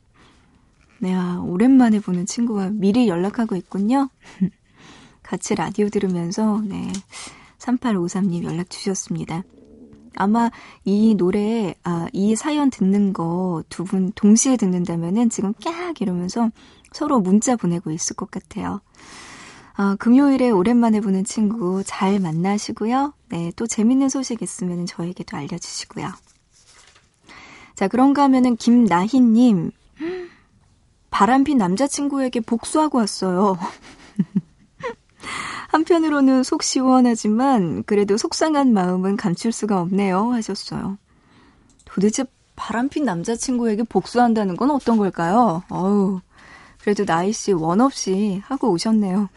네, 0.99 1.13
아, 1.13 1.39
오랜만에 1.45 1.99
보는 1.99 2.25
친구와 2.25 2.69
미리 2.71 3.07
연락하고 3.07 3.55
있군요. 3.55 4.09
같이 5.23 5.55
라디오 5.55 5.89
들으면서, 5.89 6.61
네, 6.65 6.91
3853님 7.59 8.43
연락 8.43 8.69
주셨습니다. 8.69 9.43
아마 10.15 10.49
이 10.85 11.15
노래, 11.15 11.75
아, 11.83 12.07
이 12.13 12.35
사연 12.35 12.69
듣는 12.69 13.11
거 13.11 13.63
두 13.69 13.83
분 13.83 14.11
동시에 14.15 14.55
듣는다면은 14.55 15.29
지금 15.29 15.53
깍 15.63 15.99
이러면서 16.01 16.49
서로 16.93 17.19
문자 17.19 17.55
보내고 17.57 17.91
있을 17.91 18.15
것 18.15 18.31
같아요. 18.31 18.79
아, 19.75 19.97
금요일에 19.99 20.51
오랜만에 20.51 21.01
보는 21.01 21.25
친구 21.25 21.83
잘 21.85 22.19
만나시고요. 22.21 23.13
네, 23.29 23.51
또 23.57 23.67
재밌는 23.67 24.07
소식 24.07 24.41
있으면 24.41 24.85
저에게도 24.85 25.35
알려주시고요. 25.35 26.07
자, 27.75 27.89
그런가 27.89 28.23
하면은 28.23 28.55
김나희님, 28.55 29.71
바람핀 31.15 31.57
남자친구에게 31.57 32.41
복수하고 32.41 32.97
왔어요. 32.97 33.57
한편으로는 35.71 36.43
속 36.43 36.61
시원하지만 36.61 37.83
그래도 37.85 38.17
속상한 38.17 38.73
마음은 38.73 39.15
감출 39.15 39.53
수가 39.53 39.79
없네요. 39.79 40.33
하셨어요. 40.33 40.97
도대체 41.85 42.25
바람핀 42.57 43.05
남자친구에게 43.05 43.83
복수한다는 43.83 44.57
건 44.57 44.71
어떤 44.71 44.97
걸까요? 44.97 45.63
어우, 45.69 46.19
그래도 46.81 47.05
나이 47.05 47.31
씨 47.31 47.53
원 47.53 47.79
없이 47.79 48.41
하고 48.43 48.71
오셨네요. 48.71 49.29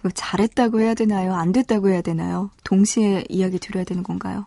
이거 0.00 0.08
잘했다고 0.14 0.80
해야 0.80 0.94
되나요? 0.94 1.34
안 1.34 1.52
됐다고 1.52 1.90
해야 1.90 2.00
되나요? 2.00 2.48
동시에 2.64 3.26
이야기 3.28 3.58
드려야 3.58 3.84
되는 3.84 4.02
건가요? 4.02 4.46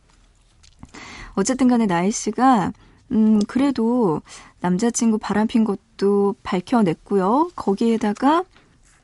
어쨌든 1.35 1.67
간에 1.67 1.85
나이 1.85 2.09
씨가 2.09 2.73
음, 3.11 3.39
그래도 3.47 4.21
남자친구 4.61 5.17
바람핀 5.17 5.65
것도 5.65 6.35
밝혀냈고요. 6.43 7.51
거기에다가 7.55 8.43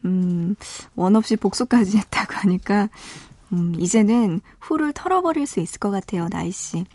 음, 0.05 0.55
원 0.95 1.16
없이 1.16 1.36
복수까지 1.36 1.97
했다고 1.97 2.34
하니까, 2.36 2.89
음, 3.51 3.76
이제는 3.80 4.41
후를 4.60 4.93
털어버릴 4.93 5.45
수 5.47 5.60
있을 5.60 5.80
것 5.80 5.91
같아요, 5.91 6.30
나이 6.30 6.51
씨. 6.51 6.86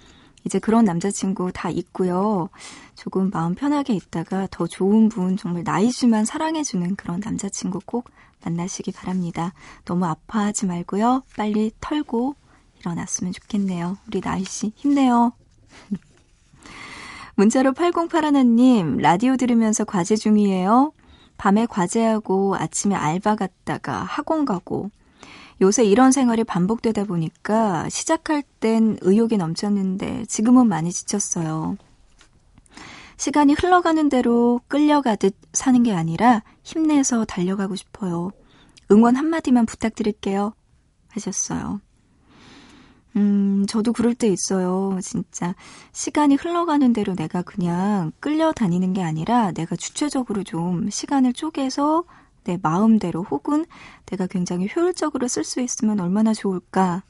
이제 0.45 0.59
그런 0.59 0.85
남자친구 0.85 1.53
다 1.53 1.71
있고요. 1.71 2.49
조금 2.95 3.31
마음 3.31 3.55
편하게 3.55 3.95
있다가 3.95 4.49
더 4.51 4.67
좋은 4.67 5.09
분, 5.09 5.37
정말 5.37 5.63
나이 5.63 5.91
씨만 5.91 6.25
사랑해주는 6.25 6.97
그런 6.97 7.21
남자친구 7.21 7.81
꼭 7.87 8.11
만나시기 8.45 8.91
바랍니다. 8.93 9.53
너무 9.85 10.07
아파하지 10.07 10.67
말고요. 10.67 11.23
빨리 11.37 11.71
털고 11.81 12.35
일어났으면 12.81 13.33
좋겠네요. 13.33 13.99
우리 14.09 14.21
나이 14.21 14.45
씨 14.45 14.73
힘내요. 14.75 15.33
문자로 17.35 17.73
8081님, 17.73 19.01
라디오 19.01 19.37
들으면서 19.37 19.85
과제 19.85 20.17
중이에요. 20.17 20.93
밤에 21.39 21.67
과제하고 21.67 22.57
아침에 22.57 22.95
알바 22.95 23.37
갔다가 23.37 24.03
학원 24.03 24.45
가고. 24.45 24.91
요새 25.61 25.85
이런 25.85 26.13
생활이 26.13 26.45
반복되다 26.45 27.05
보니까 27.05 27.89
시작할 27.89 28.43
땐 28.61 28.99
의욕이 29.01 29.37
넘쳤는데 29.37 30.25
지금은 30.27 30.69
많이 30.69 30.93
지쳤어요. 30.93 31.77
시간이 33.17 33.55
흘러가는 33.55 34.09
대로 34.09 34.61
끌려가듯 34.69 35.37
사는 35.53 35.83
게 35.85 35.93
아니라 35.93 36.43
힘내서 36.65 37.25
달려가고 37.25 37.77
싶어요. 37.77 38.33
응원 38.91 39.17
한마디만 39.17 39.67
부탁드릴게요. 39.67 40.55
하셨어요. 41.09 41.81
음, 43.17 43.67
저도 43.69 43.93
그럴 43.93 44.15
때 44.15 44.29
있어요. 44.29 44.99
진짜. 45.03 45.55
시간이 45.93 46.37
흘러가는 46.37 46.93
대로 46.93 47.15
내가 47.15 47.43
그냥 47.43 48.13
끌려다니는 48.21 48.95
게 48.95 49.03
아니라 49.03 49.53
내가 49.53 49.77
주체적으로 49.77 50.45
좀 50.45 50.89
시간을 50.89 51.35
쪼개서 51.35 52.05
내 52.45 52.59
마음대로 52.63 53.23
혹은 53.23 53.67
내가 54.07 54.27
굉장히 54.27 54.69
효율적으로 54.75 55.29
쓸 55.29 55.45
수 55.45 55.61
있으면 55.61 56.01
얼마나 56.01 56.33
좋을까. 56.33 57.03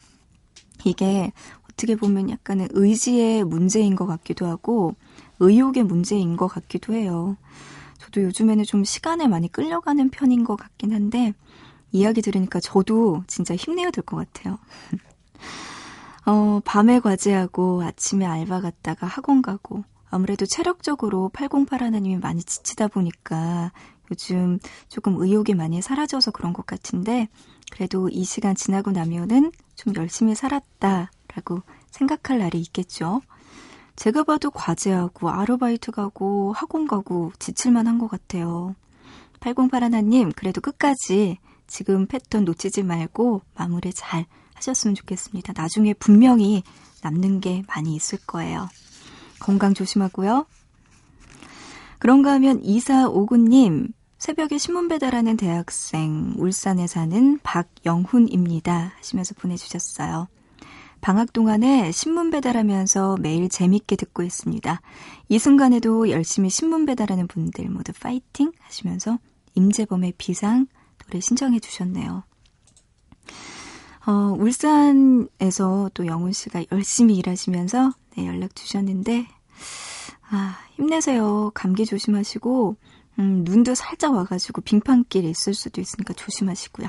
이게 0.85 1.33
어떻게 1.71 1.97
보면 1.97 2.31
약간은 2.31 2.69
의지의 2.73 3.45
문제인 3.45 3.97
것 3.97 4.07
같기도 4.07 4.47
하고 4.47 4.95
의욕의 5.41 5.85
문제인 5.85 6.37
것 6.37 6.49
같기도 6.49 6.95
해요. 6.95 7.37
저도 7.99 8.23
요즘에는 8.25 8.65
좀 8.65 8.85
시간에 8.85 9.29
많이 9.29 9.51
끌려가는 9.51 10.11
편인 10.11 10.45
것 10.45 10.57
같긴 10.57 10.93
한데 10.93 11.35
이야기 11.93 12.23
들으니까 12.23 12.61
저도 12.61 13.25
진짜 13.29 13.55
힘내야 13.57 13.91
될 13.91 14.05
것 14.05 14.17
같아요. 14.17 14.59
어, 16.25 16.61
밤에 16.65 17.01
과제하고 17.01 17.83
아침에 17.83 18.25
알바 18.27 18.61
갔다가 18.61 19.07
학원 19.07 19.43
가고 19.43 19.85
아무래도 20.11 20.47
체력적으로 20.47 21.31
808 21.31 21.83
하나님이 21.83 22.19
많이 22.19 22.43
지치다 22.43 22.89
보니까 22.89 23.73
요즘 24.11 24.59
조금 24.89 25.17
의욕이 25.21 25.55
많이 25.55 25.81
사라져서 25.83 26.31
그런 26.33 26.53
것 26.53 26.67
같은데 26.67 27.29
그래도 27.73 28.09
이 28.09 28.25
시간 28.25 28.55
지나고 28.55 28.91
나면은 28.93 29.51
좀 29.75 29.95
열심히 29.97 30.35
살았다라고 30.35 31.63
생각할 31.91 32.39
날이 32.39 32.61
있겠죠. 32.61 33.23
제가 33.97 34.23
봐도 34.25 34.51
과제하고 34.51 35.31
아르바이트 35.31 35.91
가고 35.93 36.53
학원 36.53 36.87
가고 36.87 37.33
지칠만 37.39 37.87
한 37.87 37.99
것 37.99 38.09
같아요. 38.09 38.75
808 39.41 39.83
하나님 39.83 40.31
그래도 40.33 40.61
끝까지 40.61 41.39
지금 41.67 42.07
패턴 42.07 42.45
놓치지 42.45 42.83
말고 42.85 43.43
마무리 43.55 43.93
잘 43.93 44.27
하셨으면 44.63 44.95
좋겠습니다. 44.95 45.53
나중에 45.57 45.93
분명히 45.95 46.63
남는 47.03 47.41
게 47.41 47.63
많이 47.69 47.95
있을 47.95 48.19
거예요. 48.27 48.69
건강 49.41 49.75
조심하고요. 49.75 50.47
그런가 51.99 52.33
하면 52.33 52.63
2459님, 52.63 53.93
새벽에 54.19 54.59
신문 54.59 54.89
배달하는 54.89 55.37
대학생, 55.37 56.35
울산에 56.37 56.87
사는 56.87 57.39
박영훈입니다. 57.43 58.93
하시면서 58.97 59.35
보내주셨어요. 59.35 60.29
방학 61.01 61.33
동안에 61.33 61.91
신문 61.91 62.31
배달하면서 62.31 63.17
매일 63.21 63.49
재밌게 63.49 63.97
듣고 63.97 64.23
있습니다. 64.23 64.81
이 65.29 65.39
순간에도 65.41 66.11
열심히 66.11 66.49
신문 66.49 66.87
배달하는 66.87 67.27
분들 67.27 67.69
모두 67.69 67.93
파이팅 67.93 68.53
하시면서 68.61 69.19
임재범의 69.57 70.15
비상 70.17 70.69
노래 70.99 71.21
신청해 71.21 71.59
주셨네요. 71.59 72.23
어, 74.07 74.35
울산에서 74.37 75.91
또 75.95 76.07
영훈 76.07 76.33
씨가 76.33 76.65
열심히 76.73 77.17
일하시면서 77.17 77.93
네, 78.17 78.27
연락 78.27 78.55
주셨는데, 78.57 79.27
아, 80.31 80.59
힘내세요. 80.75 81.51
감기 81.55 81.87
조심하시고, 81.87 82.77
음, 83.19 83.45
눈도 83.45 83.75
살짝 83.75 84.15
와가지고 84.15 84.63
빙판길 84.63 85.25
있을 85.25 85.55
수도 85.55 85.81
있으니까 85.81 86.15
조심하시고요. 86.15 86.89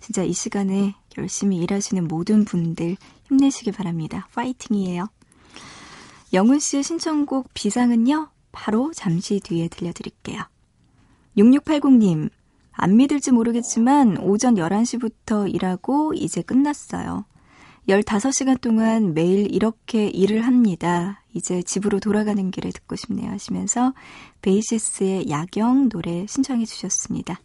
진짜 0.00 0.22
이 0.22 0.32
시간에 0.32 0.94
열심히 1.18 1.58
일하시는 1.58 2.06
모든 2.06 2.44
분들 2.44 2.96
힘내시기 3.28 3.72
바랍니다. 3.72 4.28
파이팅이에요. 4.32 5.08
영훈 6.32 6.58
씨의 6.60 6.82
신청곡 6.82 7.52
비상은요, 7.54 8.28
바로 8.52 8.92
잠시 8.94 9.40
뒤에 9.40 9.68
들려드릴게요. 9.68 10.42
6680님, 11.36 12.30
안 12.76 12.96
믿을지 12.96 13.32
모르겠지만 13.32 14.18
오전 14.18 14.56
11시부터 14.56 15.52
일하고 15.52 16.12
이제 16.14 16.42
끝났어요. 16.42 17.24
15시간 17.88 18.60
동안 18.60 19.14
매일 19.14 19.52
이렇게 19.54 20.08
일을 20.08 20.46
합니다. 20.46 21.22
이제 21.34 21.62
집으로 21.62 22.00
돌아가는 22.00 22.50
길에 22.50 22.70
듣고 22.70 22.96
싶네요 22.96 23.30
하시면서 23.30 23.92
베이시스의 24.42 25.28
야경 25.28 25.90
노래 25.90 26.26
신청해 26.26 26.64
주셨습니다. 26.64 27.40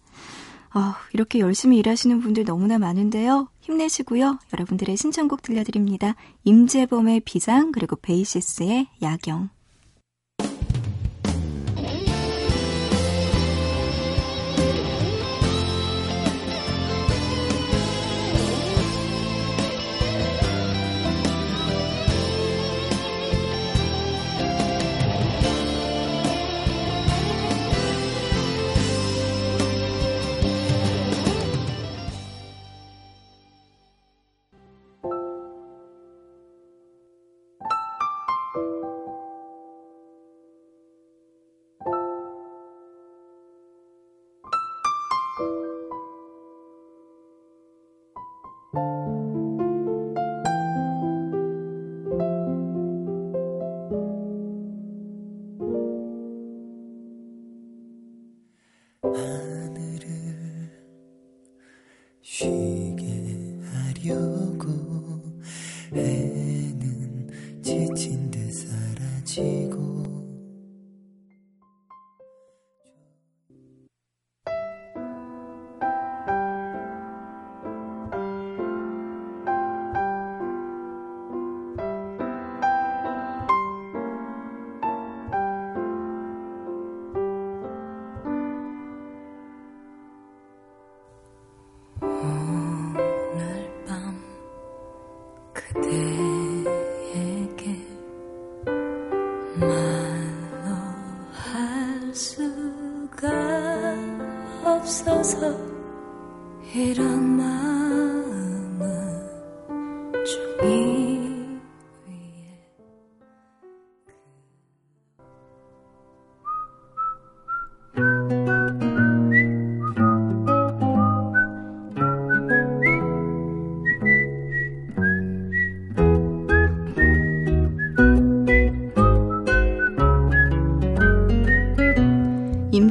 어, 0.74 0.94
이렇게 1.14 1.40
열심히 1.40 1.78
일하시는 1.80 2.22
분들 2.22 2.46
너무나 2.46 2.78
많은데요. 2.78 3.50
힘내시고요. 3.62 4.40
여러분들의 4.54 4.96
신청곡 4.96 5.42
들려드립니다. 5.42 6.16
임재범의 6.44 7.22
비상 7.22 7.72
그리고 7.72 7.96
베이시스의 7.96 8.88
야경. 9.02 9.50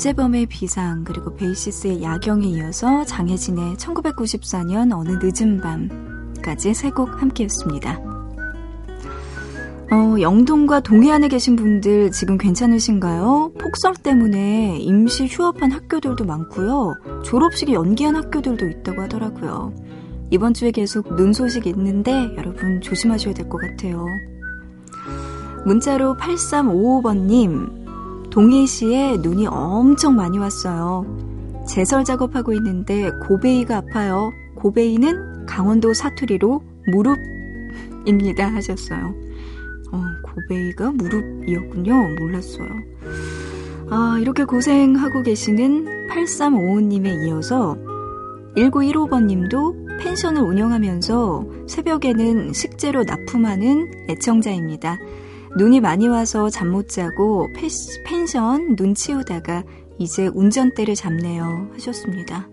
임재범의 0.09 0.46
비상 0.46 1.04
그리고 1.04 1.34
베이시스의 1.34 2.02
야경에 2.02 2.46
이어서 2.46 3.04
장혜진의 3.04 3.74
1994년 3.76 4.92
어느 4.96 5.18
늦은 5.20 5.61
밤까지 5.61 6.72
세 6.72 6.90
곡 6.90 7.20
함께했습니다. 7.20 8.00
어, 9.90 10.20
영동과 10.20 10.80
동해안에 10.80 11.28
계신 11.28 11.56
분들 11.56 12.11
지금 12.12 12.38
괜찮으신가요? 12.38 13.52
폭설 13.61 13.94
때문에 13.96 14.78
임시 14.78 15.26
휴업한 15.26 15.72
학교들도 15.72 16.24
많고요. 16.24 16.94
졸업식이 17.24 17.74
연기한 17.74 18.16
학교들도 18.16 18.66
있다고 18.66 19.02
하더라고요. 19.02 19.74
이번 20.30 20.54
주에 20.54 20.70
계속 20.70 21.16
눈 21.16 21.32
소식 21.34 21.66
있는데 21.66 22.34
여러분 22.36 22.80
조심하셔야 22.80 23.34
될 23.34 23.48
것 23.48 23.59
같아요. 23.61 24.06
문자로 25.66 26.16
8355번님, 26.16 27.78
동해시에 28.31 29.18
눈이 29.18 29.47
엄청 29.47 30.16
많이 30.16 30.39
왔어요. 30.39 31.05
제설 31.66 32.05
작업하고 32.05 32.53
있는데 32.55 33.11
고베이가 33.26 33.79
아파요. 33.79 34.31
고베이는 34.57 35.47
강원도 35.47 35.93
사투리로 35.93 36.62
무릎입니다 36.91 38.53
하셨어요. 38.55 39.14
어, 39.93 40.03
고베이가 40.24 40.93
무릎이었군요. 40.93 42.16
몰랐어요. 42.18 42.68
아, 43.91 44.18
이렇게 44.20 44.45
고생하고 44.45 45.22
계시는 45.22 46.09
8355님에 46.11 47.26
이어서 47.26 47.76
1915번님도 48.57 50.01
펜션을 50.01 50.43
운영하면서 50.43 51.47
새벽에는 51.66 52.53
식재료 52.53 53.05
납품하는 53.05 54.07
애청자입니다. 54.11 54.99
눈이 55.57 55.80
많이 55.80 56.09
와서 56.09 56.51
잠 56.51 56.68
못 56.68 56.88
자고 56.88 57.49
펜션 58.05 58.76
눈 58.76 58.94
치우다가 58.94 59.64
이제 59.99 60.28
운전대를 60.28 60.94
잡네요. 60.94 61.70
하셨습니다. 61.72 62.49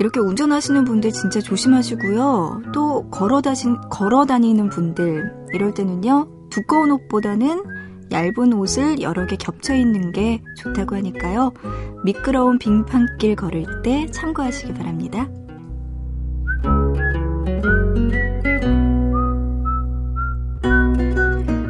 이렇게 0.00 0.18
운전하시는 0.18 0.84
분들 0.84 1.12
진짜 1.12 1.40
조심하시고요. 1.40 2.62
또 2.72 3.08
걸어, 3.10 3.40
다시, 3.40 3.68
걸어 3.90 4.24
다니는 4.24 4.68
분들, 4.70 5.32
이럴 5.52 5.72
때는요, 5.72 6.48
두꺼운 6.50 6.90
옷보다는 6.90 7.62
얇은 8.10 8.52
옷을 8.54 9.00
여러 9.02 9.26
개 9.26 9.36
겹쳐 9.36 9.74
있는 9.74 10.10
게 10.12 10.42
좋다고 10.58 10.96
하니까요. 10.96 11.52
미끄러운 12.04 12.58
빙판길 12.58 13.36
걸을 13.36 13.82
때 13.82 14.06
참고하시기 14.10 14.74
바랍니다. 14.74 15.28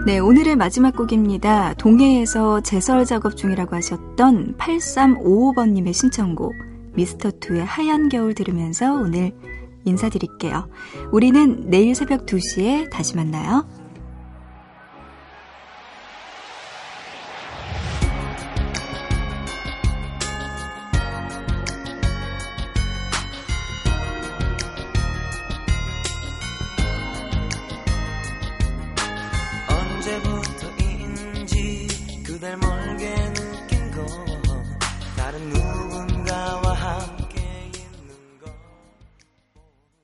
네, 0.07 0.19
오늘의 0.19 0.57
마지막 0.57 0.95
곡입니다. 0.95 1.73
동해에서 1.79 2.61
제설 2.61 3.07
작업 3.07 3.39
중이라고 3.39 3.75
하셨던 3.77 4.59
8355번님의 4.59 5.95
신청곡. 5.95 6.53
미스터2의 6.95 7.65
하얀 7.65 8.11
겨울 8.11 8.35
들으면서 8.35 8.93
오늘 8.93 9.33
인사드릴게요. 9.87 10.69
우리는 11.11 11.71
내일 11.71 11.95
새벽 11.95 12.27
2시에 12.27 12.91
다시 12.91 13.17
만나요. 13.17 13.67